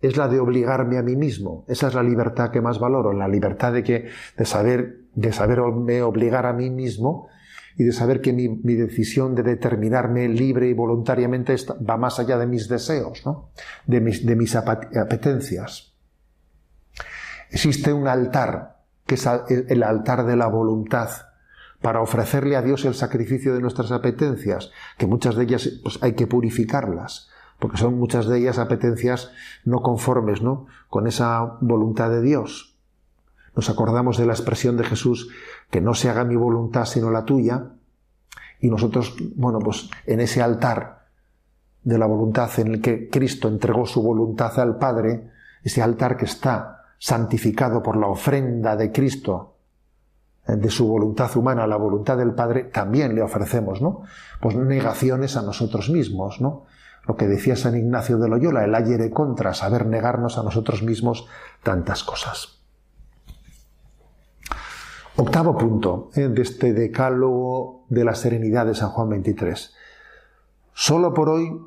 es 0.02 0.18
la 0.18 0.28
de 0.28 0.40
obligarme 0.40 0.98
a 0.98 1.04
mí 1.04 1.16
mismo. 1.16 1.66
Esa 1.68 1.88
es 1.88 1.94
la 1.94 2.04
libertad 2.04 2.52
que 2.52 2.62
más 2.62 2.80
valoro, 2.80 3.14
la 3.14 3.28
libertad 3.28 3.74
de 3.74 3.84
que, 3.84 4.10
de 4.38 4.46
saber, 4.46 5.02
de 5.14 5.34
saberme 5.34 6.02
obligar 6.02 6.46
a 6.46 6.54
mí 6.54 6.70
mismo 6.70 7.28
y 7.76 7.84
de 7.84 7.92
saber 7.92 8.22
que 8.22 8.34
mi, 8.34 8.48
decisión 8.76 9.36
de 9.36 9.44
determinarme 9.44 10.28
libre 10.28 10.68
y 10.68 10.74
voluntariamente 10.74 11.56
va 11.88 11.98
más 11.98 12.20
allá 12.20 12.38
de 12.38 12.48
mis 12.48 12.68
deseos, 12.68 13.26
¿no? 13.26 13.52
de, 13.88 14.02
mis, 14.02 14.26
de 14.26 14.36
mis 14.36 14.56
apetencias. 14.56 15.94
Existe 17.52 17.92
un 17.92 18.08
altar, 18.08 18.80
que 19.06 19.16
es 19.16 19.28
el 19.48 19.84
altar 19.84 20.26
de 20.26 20.36
la 20.36 20.48
voluntad, 20.48 21.10
para 21.82 22.02
ofrecerle 22.02 22.56
a 22.58 22.62
Dios 22.62 22.84
el 22.86 22.94
sacrificio 22.94 23.54
de 23.54 23.62
nuestras 23.62 23.92
apetencias, 23.92 24.72
que 24.98 25.08
muchas 25.08 25.36
de 25.36 25.44
ellas 25.44 25.70
pues, 25.82 25.98
hay 26.02 26.14
que 26.14 26.28
purificarlas 26.28 27.30
porque 27.60 27.78
son 27.78 28.00
muchas 28.00 28.26
de 28.28 28.40
ellas 28.40 28.58
apetencias 28.58 29.32
no 29.66 29.82
conformes, 29.82 30.42
¿no? 30.42 30.68
Con 30.90 31.08
esa 31.08 31.58
voluntad 31.62 32.10
de 32.10 32.22
Dios. 32.22 32.78
Nos 33.56 33.70
acordamos 33.70 34.18
de 34.18 34.26
la 34.26 34.34
expresión 34.34 34.78
de 34.78 34.86
Jesús, 34.86 35.30
que 35.70 35.82
no 35.82 35.94
se 35.94 36.10
haga 36.10 36.24
mi 36.24 36.36
voluntad 36.36 36.86
sino 36.86 37.12
la 37.12 37.26
tuya, 37.26 37.72
y 38.62 38.70
nosotros, 38.70 39.16
bueno, 39.36 39.60
pues 39.60 39.90
en 40.06 40.22
ese 40.22 40.42
altar 40.42 41.08
de 41.84 41.98
la 41.98 42.06
voluntad 42.06 42.50
en 42.60 42.68
el 42.68 42.82
que 42.82 43.10
Cristo 43.10 43.48
entregó 43.48 43.86
su 43.86 44.02
voluntad 44.02 44.58
al 44.60 44.78
Padre, 44.78 45.32
ese 45.64 45.82
altar 45.82 46.18
que 46.18 46.26
está 46.26 46.86
santificado 46.98 47.82
por 47.82 47.98
la 47.98 48.08
ofrenda 48.08 48.76
de 48.76 48.92
Cristo, 48.92 49.56
eh, 50.48 50.56
de 50.56 50.70
su 50.70 50.88
voluntad 50.88 51.36
humana 51.38 51.64
a 51.64 51.68
la 51.68 51.78
voluntad 51.78 52.18
del 52.18 52.34
Padre, 52.34 52.66
también 52.66 53.16
le 53.16 53.22
ofrecemos, 53.22 53.82
¿no? 53.82 54.04
Pues 54.42 54.56
negaciones 54.56 55.38
a 55.38 55.42
nosotros 55.42 55.90
mismos, 55.90 56.42
¿no? 56.42 56.66
Lo 57.10 57.16
que 57.16 57.26
decía 57.26 57.56
San 57.56 57.76
Ignacio 57.76 58.20
de 58.20 58.30
Loyola, 58.30 58.64
el 58.64 58.76
ayer 58.76 59.10
contra, 59.10 59.56
saber 59.56 59.88
negarnos 59.88 60.38
a 60.38 60.44
nosotros 60.44 60.84
mismos 60.84 61.26
tantas 61.64 62.04
cosas. 62.04 62.62
Octavo 65.16 65.58
punto 65.58 66.12
eh, 66.14 66.28
de 66.28 66.44
este 66.44 66.72
decálogo 66.72 67.88
de 67.90 68.06
la 68.06 68.14
serenidad 68.14 68.68
de 68.68 68.76
San 68.76 68.90
Juan 68.90 69.10
23. 69.10 69.74
Solo 70.74 71.16
por 71.16 71.30
hoy 71.30 71.60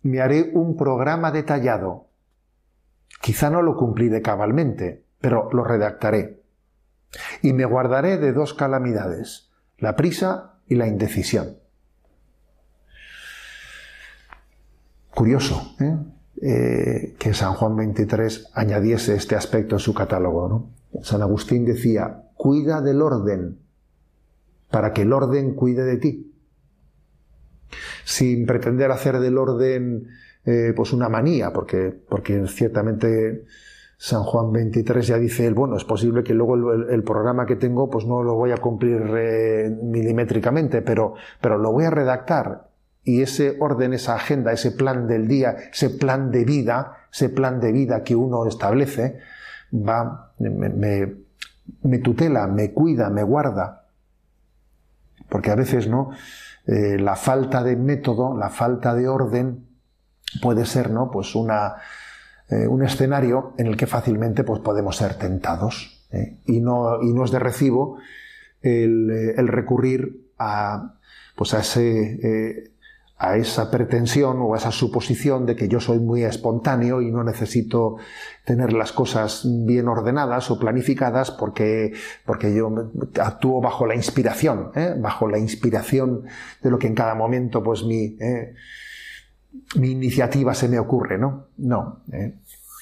me 0.00 0.22
haré 0.22 0.50
un 0.54 0.78
programa 0.78 1.30
detallado. 1.30 2.06
Quizá 3.20 3.50
no 3.50 3.60
lo 3.60 3.76
cumpliré 3.76 4.22
cabalmente, 4.22 5.04
pero 5.20 5.50
lo 5.52 5.62
redactaré. 5.62 6.42
Y 7.42 7.52
me 7.52 7.66
guardaré 7.66 8.16
de 8.16 8.32
dos 8.32 8.54
calamidades, 8.54 9.50
la 9.76 9.94
prisa 9.94 10.54
y 10.66 10.76
la 10.76 10.86
indecisión. 10.86 11.59
Curioso 15.14 15.74
¿eh? 15.80 15.96
Eh, 16.42 17.14
que 17.18 17.34
San 17.34 17.52
Juan 17.54 17.76
23 17.76 18.50
añadiese 18.54 19.14
este 19.14 19.36
aspecto 19.36 19.74
en 19.74 19.80
su 19.80 19.92
catálogo. 19.92 20.70
San 21.02 21.20
Agustín 21.22 21.66
decía, 21.66 22.22
cuida 22.34 22.80
del 22.80 23.02
orden 23.02 23.58
para 24.70 24.92
que 24.92 25.02
el 25.02 25.12
orden 25.12 25.54
cuide 25.54 25.84
de 25.84 25.96
ti. 25.98 26.34
Sin 28.04 28.46
pretender 28.46 28.90
hacer 28.90 29.20
del 29.20 29.36
orden 29.36 30.08
eh, 30.46 30.72
pues 30.74 30.92
una 30.92 31.08
manía, 31.08 31.52
porque, 31.52 31.94
porque 32.08 32.46
ciertamente 32.48 33.44
San 33.98 34.22
Juan 34.22 34.50
23 34.50 35.06
ya 35.06 35.18
dice 35.18 35.50
bueno, 35.50 35.76
es 35.76 35.84
posible 35.84 36.24
que 36.24 36.32
luego 36.32 36.72
el, 36.72 37.02
programa 37.04 37.44
que 37.44 37.56
tengo 37.56 37.90
pues 37.90 38.06
no 38.06 38.22
lo 38.22 38.34
voy 38.34 38.52
a 38.52 38.56
cumplir 38.56 39.02
milimétricamente, 39.82 40.80
pero, 40.80 41.14
pero 41.40 41.58
lo 41.58 41.70
voy 41.70 41.84
a 41.84 41.90
redactar 41.90 42.69
y 43.04 43.22
ese 43.22 43.56
orden, 43.60 43.92
esa 43.92 44.14
agenda, 44.14 44.52
ese 44.52 44.72
plan 44.72 45.06
del 45.06 45.26
día, 45.26 45.56
ese 45.72 45.90
plan 45.90 46.30
de 46.30 46.44
vida, 46.44 47.06
ese 47.12 47.28
plan 47.28 47.60
de 47.60 47.72
vida 47.72 48.04
que 48.04 48.14
uno 48.14 48.46
establece, 48.46 49.18
va, 49.72 50.32
me, 50.38 51.98
tutela, 51.98 52.46
me 52.46 52.72
cuida, 52.72 53.08
me 53.08 53.22
guarda. 53.22 53.86
Porque 55.28 55.50
a 55.50 55.54
veces, 55.54 55.88
¿no? 55.88 56.10
Eh, 56.66 56.98
la 56.98 57.16
falta 57.16 57.62
de 57.62 57.76
método, 57.76 58.36
la 58.36 58.50
falta 58.50 58.94
de 58.94 59.08
orden 59.08 59.66
puede 60.42 60.66
ser, 60.66 60.90
¿no? 60.90 61.10
Pues 61.10 61.34
una, 61.34 61.76
eh, 62.50 62.66
un 62.66 62.84
escenario 62.84 63.54
en 63.56 63.66
el 63.68 63.76
que 63.76 63.86
fácilmente 63.86 64.44
pues, 64.44 64.60
podemos 64.60 64.96
ser 64.96 65.14
tentados. 65.14 66.06
¿eh? 66.12 66.38
Y, 66.46 66.60
no, 66.60 67.00
y 67.02 67.12
no 67.12 67.24
es 67.24 67.30
de 67.30 67.38
recibo 67.38 67.98
el, 68.60 69.10
el 69.10 69.48
recurrir 69.48 70.32
a, 70.38 70.96
pues 71.34 71.54
a 71.54 71.60
ese 71.60 72.70
a 73.22 73.36
esa 73.36 73.70
pretensión 73.70 74.38
o 74.40 74.54
a 74.54 74.56
esa 74.56 74.72
suposición 74.72 75.44
de 75.44 75.54
que 75.54 75.68
yo 75.68 75.78
soy 75.78 75.98
muy 75.98 76.24
espontáneo 76.24 77.02
y 77.02 77.10
no 77.10 77.22
necesito 77.22 77.98
tener 78.46 78.72
las 78.72 78.92
cosas 78.92 79.42
bien 79.44 79.88
ordenadas 79.88 80.50
o 80.50 80.58
planificadas 80.58 81.30
porque, 81.30 81.92
porque 82.24 82.54
yo 82.54 82.72
actúo 83.20 83.60
bajo 83.60 83.84
la 83.84 83.94
inspiración, 83.94 84.72
¿eh? 84.74 84.94
bajo 84.96 85.28
la 85.28 85.38
inspiración 85.38 86.24
de 86.62 86.70
lo 86.70 86.78
que 86.78 86.86
en 86.86 86.94
cada 86.94 87.14
momento 87.14 87.62
pues 87.62 87.84
mi, 87.84 88.16
¿eh? 88.18 88.54
mi 89.76 89.90
iniciativa 89.90 90.54
se 90.54 90.70
me 90.70 90.78
ocurre, 90.78 91.18
¿no? 91.18 91.48
No. 91.58 92.00
¿eh? 92.12 92.38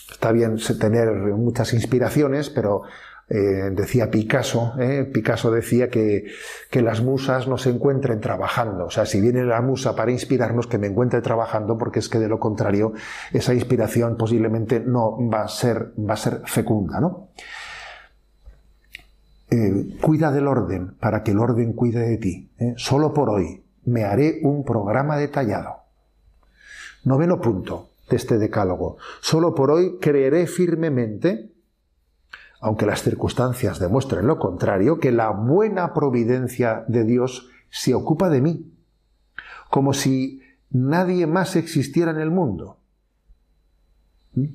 Está 0.09 0.31
bien 0.31 0.57
tener 0.79 1.11
muchas 1.35 1.75
inspiraciones, 1.75 2.49
pero 2.49 2.83
eh, 3.31 3.71
decía 3.73 4.11
Picasso, 4.11 4.73
eh, 4.79 5.05
Picasso 5.05 5.51
decía 5.51 5.91
que, 5.91 6.27
que, 6.71 6.81
las 6.81 7.03
musas 7.03 7.47
no 7.47 7.59
se 7.59 7.69
encuentren 7.71 8.21
trabajando. 8.21 8.87
O 8.87 8.91
sea, 8.91 9.05
si 9.05 9.21
viene 9.21 9.45
la 9.45 9.61
musa 9.61 9.95
para 9.95 10.11
inspirarnos, 10.11 10.67
que 10.67 10.79
me 10.79 10.87
encuentre 10.87 11.21
trabajando, 11.21 11.77
porque 11.77 11.99
es 11.99 12.09
que 12.09 12.19
de 12.19 12.29
lo 12.29 12.39
contrario, 12.39 12.95
esa 13.33 13.53
inspiración 13.53 14.17
posiblemente 14.17 14.81
no 14.81 15.19
va 15.29 15.43
a 15.43 15.49
ser, 15.49 15.93
va 15.99 16.15
a 16.15 16.17
ser 16.17 16.41
fecunda, 16.47 17.01
¿no? 17.01 17.29
Eh, 19.51 19.99
cuida 20.01 20.31
del 20.31 20.47
orden 20.47 20.95
para 20.99 21.23
que 21.23 21.33
el 21.33 21.39
orden 21.39 21.73
cuide 21.75 22.01
de 22.01 22.17
ti. 22.17 22.51
Solo 22.77 23.13
por 23.13 23.31
hoy 23.31 23.63
me 23.85 24.05
haré 24.05 24.41
un 24.43 24.65
programa 24.65 25.17
detallado. 25.17 25.77
Noveno 27.05 27.41
punto 27.41 27.89
de 28.09 28.17
este 28.17 28.39
decálogo. 28.39 28.97
Solo 29.21 29.55
por 29.55 29.71
hoy 29.71 29.99
creeré 30.01 30.47
firmemente, 30.47 31.51
aunque 32.61 32.87
las 32.87 33.03
circunstancias 33.03 33.79
demuestren 33.79 34.27
lo 34.27 34.39
contrario, 34.39 34.99
que 34.99 35.13
la 35.13 35.31
buena 35.31 35.95
providencia 35.95 36.85
de 36.89 37.05
Dios 37.05 37.49
se 37.71 37.95
ocupa 37.95 38.29
de 38.29 38.41
mí, 38.41 38.73
como 39.71 39.93
si 39.93 40.43
nadie 40.71 41.27
más 41.27 41.57
existiera 41.57 42.11
en 42.11 42.19
el 42.19 42.31
mundo. 42.31 42.79
¿Mm? 44.35 44.47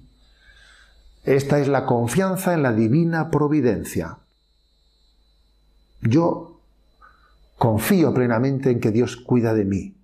Esta 1.23 1.59
es 1.59 1.69
la 1.69 1.85
confianza 1.85 2.53
en 2.53 2.63
la 2.63 2.73
divina 2.73 3.31
providencia. 3.31 4.17
Yo 6.01 6.59
confío 7.57 8.13
plenamente 8.13 8.71
en 8.71 8.81
que 8.81 8.91
Dios 8.91 9.15
cuida 9.15 9.53
de 9.53 9.63
mí. 9.63 9.95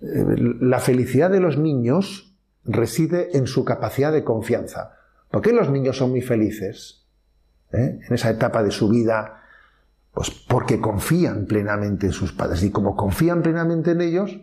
Eh, 0.00 0.24
la 0.60 0.80
felicidad 0.80 1.30
de 1.30 1.38
los 1.38 1.58
niños 1.58 2.34
reside 2.64 3.36
en 3.36 3.46
su 3.46 3.64
capacidad 3.64 4.12
de 4.12 4.24
confianza. 4.24 4.96
¿Por 5.32 5.40
qué 5.40 5.52
los 5.52 5.70
niños 5.70 5.96
son 5.96 6.10
muy 6.10 6.20
felices 6.20 7.06
¿Eh? 7.72 8.00
en 8.06 8.14
esa 8.14 8.28
etapa 8.28 8.62
de 8.62 8.70
su 8.70 8.90
vida? 8.90 9.42
Pues 10.12 10.30
porque 10.30 10.78
confían 10.78 11.46
plenamente 11.46 12.06
en 12.06 12.12
sus 12.12 12.32
padres. 12.34 12.62
Y 12.62 12.70
como 12.70 12.94
confían 12.94 13.42
plenamente 13.42 13.92
en 13.92 14.02
ellos, 14.02 14.38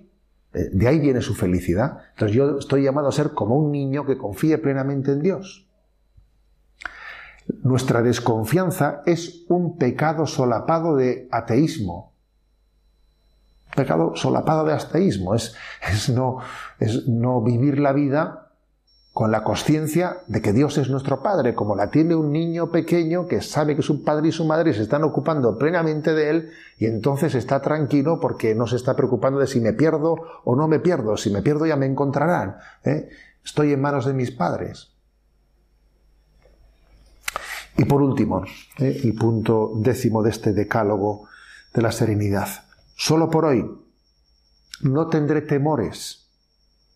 eh, 0.51 0.69
de 0.73 0.87
ahí 0.87 0.99
viene 0.99 1.21
su 1.21 1.35
felicidad. 1.35 1.99
Entonces 2.13 2.35
yo 2.35 2.57
estoy 2.57 2.83
llamado 2.83 3.07
a 3.07 3.11
ser 3.11 3.35
como 3.35 3.55
un 3.55 3.71
niño 3.71 4.03
que 4.07 4.17
confíe 4.17 4.57
plenamente 4.57 5.11
en 5.11 5.21
Dios. 5.21 5.69
Nuestra 7.61 8.01
desconfianza 8.01 9.03
es 9.05 9.45
un 9.47 9.77
pecado 9.77 10.25
solapado 10.25 10.95
de 10.95 11.27
ateísmo. 11.31 12.13
Pecado 13.75 14.15
solapado 14.15 14.65
de 14.65 14.73
ateísmo 14.73 15.35
es, 15.35 15.55
es, 15.87 16.09
no, 16.09 16.39
es 16.79 17.07
no 17.07 17.43
vivir 17.43 17.77
la 17.77 17.93
vida 17.93 18.48
con 19.19 19.31
la 19.31 19.43
conciencia 19.43 20.21
de 20.27 20.41
que 20.41 20.53
Dios 20.53 20.77
es 20.77 20.89
nuestro 20.89 21.21
Padre, 21.21 21.53
como 21.53 21.75
la 21.75 21.91
tiene 21.91 22.15
un 22.15 22.31
niño 22.31 22.71
pequeño 22.71 23.27
que 23.27 23.41
sabe 23.41 23.75
que 23.75 23.81
su 23.81 24.01
padre 24.01 24.29
y 24.29 24.31
su 24.31 24.45
madre 24.45 24.73
se 24.73 24.83
están 24.83 25.03
ocupando 25.03 25.57
plenamente 25.57 26.13
de 26.13 26.29
él 26.29 26.51
y 26.77 26.85
entonces 26.85 27.35
está 27.35 27.61
tranquilo 27.61 28.21
porque 28.21 28.55
no 28.55 28.65
se 28.65 28.77
está 28.77 28.95
preocupando 28.95 29.41
de 29.41 29.47
si 29.47 29.59
me 29.59 29.73
pierdo 29.73 30.15
o 30.45 30.55
no 30.55 30.69
me 30.69 30.79
pierdo. 30.79 31.17
Si 31.17 31.31
me 31.31 31.41
pierdo 31.41 31.65
ya 31.65 31.75
me 31.75 31.85
encontrarán. 31.85 32.59
¿eh? 32.85 33.09
Estoy 33.43 33.73
en 33.73 33.81
manos 33.81 34.05
de 34.05 34.13
mis 34.13 34.31
padres. 34.31 34.93
Y 37.75 37.83
por 37.83 38.01
último, 38.01 38.45
¿eh? 38.77 39.01
el 39.03 39.15
punto 39.15 39.73
décimo 39.75 40.23
de 40.23 40.29
este 40.29 40.53
decálogo 40.53 41.27
de 41.73 41.81
la 41.81 41.91
serenidad. 41.91 42.47
Solo 42.95 43.29
por 43.29 43.43
hoy 43.43 43.69
no 44.83 45.07
tendré 45.07 45.41
temores. 45.41 46.29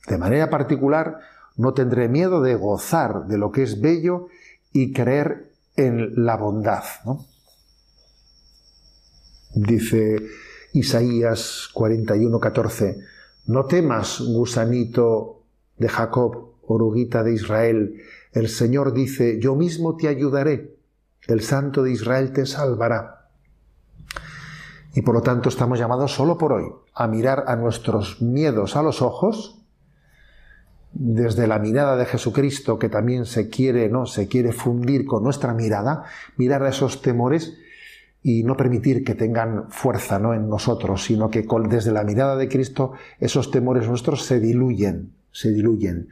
De 0.08 0.18
manera 0.18 0.50
particular, 0.50 1.20
no 1.58 1.74
tendré 1.74 2.10
miedo 2.10 2.42
de 2.42 2.56
gozar 2.56 3.28
de 3.28 3.38
lo 3.38 3.52
que 3.52 3.64
es 3.64 3.82
bello 3.82 4.28
y 4.72 4.94
creer 4.94 5.52
en 5.76 6.26
la 6.26 6.38
bondad. 6.38 6.84
Dice 9.54 10.18
Isaías 10.74 11.70
41, 11.74 12.40
14, 12.40 13.00
no 13.46 13.66
temas, 13.66 14.20
gusanito 14.22 15.44
de 15.78 15.90
Jacob, 15.90 16.54
oruguita 16.66 17.24
de 17.24 17.34
Israel, 17.34 18.02
el 18.32 18.50
Señor 18.50 18.94
dice, 18.94 19.40
yo 19.40 19.56
mismo 19.56 19.96
te 19.96 20.08
ayudaré, 20.08 20.76
el 21.28 21.42
Santo 21.42 21.84
de 21.84 21.92
Israel 21.92 22.34
te 22.34 22.46
salvará. 22.46 23.30
Y 24.96 25.02
por 25.02 25.16
lo 25.16 25.22
tanto 25.22 25.50
estamos 25.50 25.78
llamados 25.78 26.14
solo 26.14 26.38
por 26.38 26.54
hoy 26.54 26.66
a 26.94 27.08
mirar 27.08 27.46
a 27.48 27.56
nuestros 27.56 28.22
miedos 28.22 28.76
a 28.76 28.84
los 28.84 29.02
ojos 29.02 29.63
desde 30.94 31.48
la 31.48 31.60
mirada 31.60 31.96
de 31.96 32.06
Jesucristo 32.06 32.78
que 32.78 32.90
también 32.90 33.26
se 33.26 33.50
quiere, 33.50 33.90
¿no? 33.90 34.06
se 34.06 34.28
quiere 34.28 34.52
fundir 34.52 35.06
con 35.06 35.24
nuestra 35.24 35.54
mirada, 35.54 36.04
mirar 36.38 36.64
a 36.64 36.70
esos 36.70 37.02
temores 37.02 37.58
y 38.22 38.44
no 38.44 38.56
permitir 38.56 39.04
que 39.04 39.16
tengan 39.16 39.70
fuerza 39.70 40.20
¿no? 40.20 40.34
en 40.34 40.48
nosotros, 40.48 41.04
sino 41.04 41.30
que 41.30 41.46
desde 41.68 41.92
la 41.92 42.04
mirada 42.04 42.36
de 42.36 42.48
Cristo 42.48 42.94
esos 43.20 43.52
temores 43.52 43.88
nuestros 43.88 44.24
se 44.24 44.40
diluyen, 44.40 45.14
se 45.32 45.52
diluyen. 45.52 46.10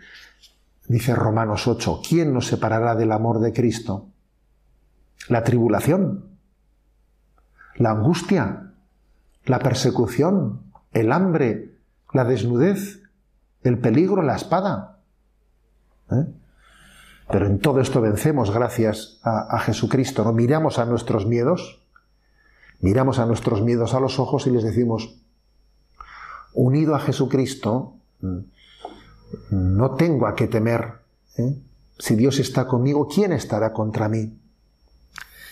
Dice 0.87 1.15
Romanos 1.15 1.67
8, 1.67 2.01
¿quién 2.07 2.33
nos 2.33 2.47
separará 2.47 2.95
del 2.95 3.11
amor 3.11 3.39
de 3.39 3.53
Cristo? 3.53 4.07
La 5.29 5.43
tribulación, 5.43 6.25
la 7.75 7.91
angustia, 7.91 8.73
la 9.45 9.59
persecución, 9.59 10.63
el 10.91 11.11
hambre, 11.11 11.75
la 12.11 12.25
desnudez, 12.25 13.01
el 13.63 13.77
peligro, 13.79 14.21
la 14.21 14.35
espada. 14.35 14.97
¿Eh? 16.11 16.25
Pero 17.31 17.47
en 17.47 17.59
todo 17.59 17.79
esto 17.79 18.01
vencemos 18.01 18.51
gracias 18.51 19.19
a, 19.23 19.57
Jesucristo. 19.59 20.23
¿no? 20.23 20.33
Miramos 20.33 20.79
a 20.79 20.85
nuestros 20.85 21.25
miedos, 21.25 21.81
miramos 22.81 23.19
a 23.19 23.25
nuestros 23.25 23.61
miedos 23.61 23.93
a 23.93 24.01
los 24.01 24.19
ojos 24.19 24.47
y 24.47 24.51
les 24.51 24.63
decimos, 24.63 25.15
unido 26.53 26.93
a 26.93 26.99
Jesucristo, 26.99 27.95
no 29.49 29.91
tengo 29.91 30.27
a 30.27 30.35
qué 30.35 30.47
temer. 30.47 30.95
¿eh? 31.37 31.55
Si 31.97 32.15
Dios 32.15 32.39
está 32.39 32.67
conmigo, 32.67 33.07
¿quién 33.07 33.31
estará 33.31 33.71
contra 33.71 34.09
mí? 34.09 34.37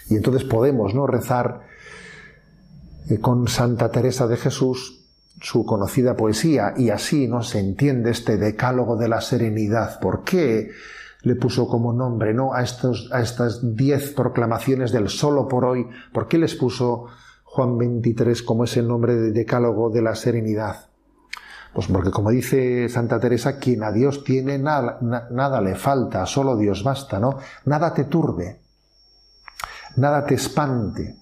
Y 0.09 0.15
entonces 0.15 0.43
podemos 0.43 0.93
¿no? 0.93 1.07
rezar 1.07 1.61
eh, 3.09 3.19
con 3.19 3.47
Santa 3.47 3.89
Teresa 3.89 4.27
de 4.27 4.35
Jesús 4.35 4.98
su 5.41 5.65
conocida 5.65 6.15
poesía 6.15 6.73
y 6.77 6.89
así 6.89 7.27
no 7.27 7.41
se 7.43 7.59
entiende 7.59 8.11
este 8.11 8.37
decálogo 8.37 8.97
de 8.97 9.07
la 9.07 9.21
serenidad. 9.21 9.99
¿Por 9.99 10.23
qué 10.23 10.71
le 11.21 11.35
puso 11.35 11.67
como 11.67 11.93
nombre 11.93 12.33
no 12.33 12.53
a 12.53 12.61
estos 12.61 13.09
a 13.11 13.21
estas 13.21 13.75
diez 13.75 14.11
proclamaciones 14.11 14.91
del 14.91 15.09
solo 15.09 15.47
por 15.47 15.65
hoy? 15.65 15.87
¿Por 16.13 16.27
qué 16.27 16.37
les 16.37 16.55
puso 16.55 17.07
Juan 17.43 17.77
23 17.77 18.43
como 18.43 18.63
ese 18.63 18.81
nombre 18.81 19.15
de 19.15 19.31
decálogo 19.31 19.89
de 19.89 20.01
la 20.01 20.15
serenidad? 20.15 20.89
Pues 21.73 21.87
porque 21.87 22.09
como 22.11 22.31
dice 22.31 22.89
Santa 22.89 23.19
Teresa, 23.19 23.59
quien 23.59 23.83
a 23.83 23.91
Dios 23.91 24.23
tiene 24.23 24.57
nada, 24.57 24.97
nada 25.01 25.61
le 25.61 25.75
falta, 25.75 26.25
solo 26.25 26.57
Dios 26.57 26.83
basta, 26.83 27.19
¿no? 27.19 27.37
Nada 27.65 27.93
te 27.93 28.05
turbe, 28.05 28.59
nada 29.95 30.25
te 30.25 30.33
espante, 30.33 31.15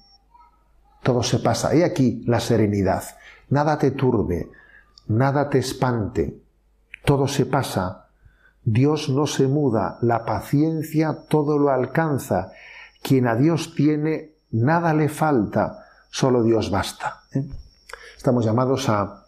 todo 1.03 1.21
se 1.21 1.39
pasa. 1.39 1.73
He 1.73 1.83
aquí 1.83 2.23
la 2.25 2.39
serenidad. 2.39 3.03
Nada 3.49 3.77
te 3.77 3.91
turbe, 3.91 4.51
nada 5.07 5.49
te 5.49 5.59
espante, 5.59 6.41
todo 7.05 7.27
se 7.27 7.45
pasa. 7.45 8.07
Dios 8.63 9.07
no 9.07 9.27
se 9.27 9.47
muda, 9.47 9.97
la 10.01 10.25
paciencia 10.25 11.25
todo 11.29 11.57
lo 11.57 11.69
alcanza. 11.69 12.51
Quien 13.01 13.27
a 13.27 13.35
Dios 13.35 13.73
tiene, 13.75 14.33
nada 14.51 14.93
le 14.93 15.07
falta, 15.07 15.85
solo 16.09 16.43
Dios 16.43 16.69
basta. 16.69 17.21
¿eh? 17.31 17.47
Estamos 18.17 18.43
llamados 18.43 18.89
a 18.89 19.23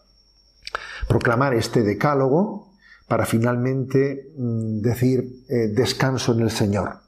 proclamar 1.08 1.54
este 1.54 1.84
decálogo 1.84 2.74
para 3.08 3.26
finalmente 3.26 4.34
mm, 4.38 4.82
decir 4.82 5.46
eh, 5.48 5.70
descanso 5.70 6.34
en 6.34 6.42
el 6.42 6.52
Señor. 6.52 7.00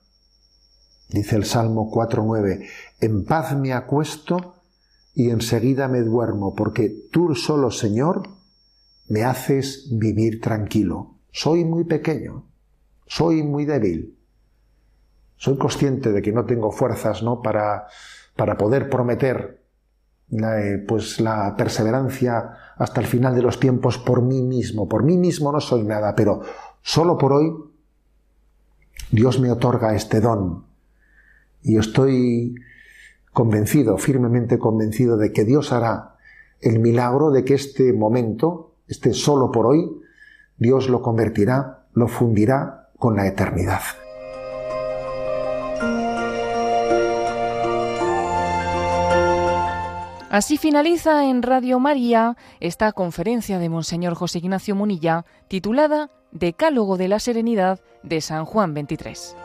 Dice 1.09 1.35
el 1.35 1.43
Salmo 1.43 1.91
4.9, 1.91 2.65
en 3.01 3.25
paz 3.25 3.55
me 3.57 3.73
acuesto 3.73 4.60
y 5.13 5.29
enseguida 5.29 5.87
me 5.87 6.01
duermo, 6.01 6.55
porque 6.55 6.89
tú 7.11 7.35
solo, 7.35 7.71
Señor, 7.71 8.29
me 9.07 9.23
haces 9.23 9.89
vivir 9.91 10.39
tranquilo. 10.39 11.15
Soy 11.31 11.65
muy 11.65 11.83
pequeño, 11.83 12.45
soy 13.05 13.43
muy 13.43 13.65
débil, 13.65 14.17
soy 15.35 15.57
consciente 15.57 16.11
de 16.11 16.21
que 16.21 16.31
no 16.31 16.45
tengo 16.45 16.71
fuerzas 16.71 17.23
¿no? 17.23 17.41
Para, 17.41 17.87
para 18.35 18.57
poder 18.57 18.89
prometer 18.89 19.61
eh, 20.31 20.85
pues 20.87 21.19
la 21.19 21.55
perseverancia 21.57 22.51
hasta 22.77 23.01
el 23.01 23.07
final 23.07 23.35
de 23.35 23.41
los 23.41 23.59
tiempos 23.59 23.97
por 23.97 24.21
mí 24.21 24.41
mismo. 24.41 24.87
Por 24.87 25.03
mí 25.03 25.17
mismo 25.17 25.51
no 25.51 25.59
soy 25.59 25.83
nada, 25.83 26.15
pero 26.15 26.41
solo 26.81 27.17
por 27.17 27.33
hoy 27.33 27.53
Dios 29.11 29.39
me 29.39 29.51
otorga 29.51 29.93
este 29.93 30.21
don. 30.21 30.65
Y 31.63 31.77
estoy 31.77 32.55
convencido, 33.33 33.97
firmemente 33.97 34.59
convencido 34.59 35.17
de 35.17 35.31
que 35.31 35.45
Dios 35.45 35.71
hará 35.71 36.15
el 36.59 36.79
milagro 36.79 37.31
de 37.31 37.43
que 37.43 37.55
este 37.55 37.93
momento, 37.93 38.75
este 38.87 39.13
solo 39.13 39.51
por 39.51 39.65
hoy, 39.65 39.89
Dios 40.57 40.89
lo 40.89 41.01
convertirá, 41.01 41.85
lo 41.93 42.07
fundirá 42.07 42.89
con 42.97 43.15
la 43.15 43.27
eternidad. 43.27 43.81
Así 50.29 50.57
finaliza 50.57 51.25
en 51.25 51.41
Radio 51.41 51.79
María 51.79 52.37
esta 52.61 52.93
conferencia 52.93 53.59
de 53.59 53.67
Monseñor 53.67 54.13
José 54.13 54.37
Ignacio 54.37 54.75
Munilla 54.75 55.25
titulada 55.49 56.09
Decálogo 56.31 56.95
de 56.95 57.09
la 57.09 57.19
Serenidad 57.19 57.81
de 58.03 58.21
San 58.21 58.45
Juan 58.45 58.73
23. 58.73 59.35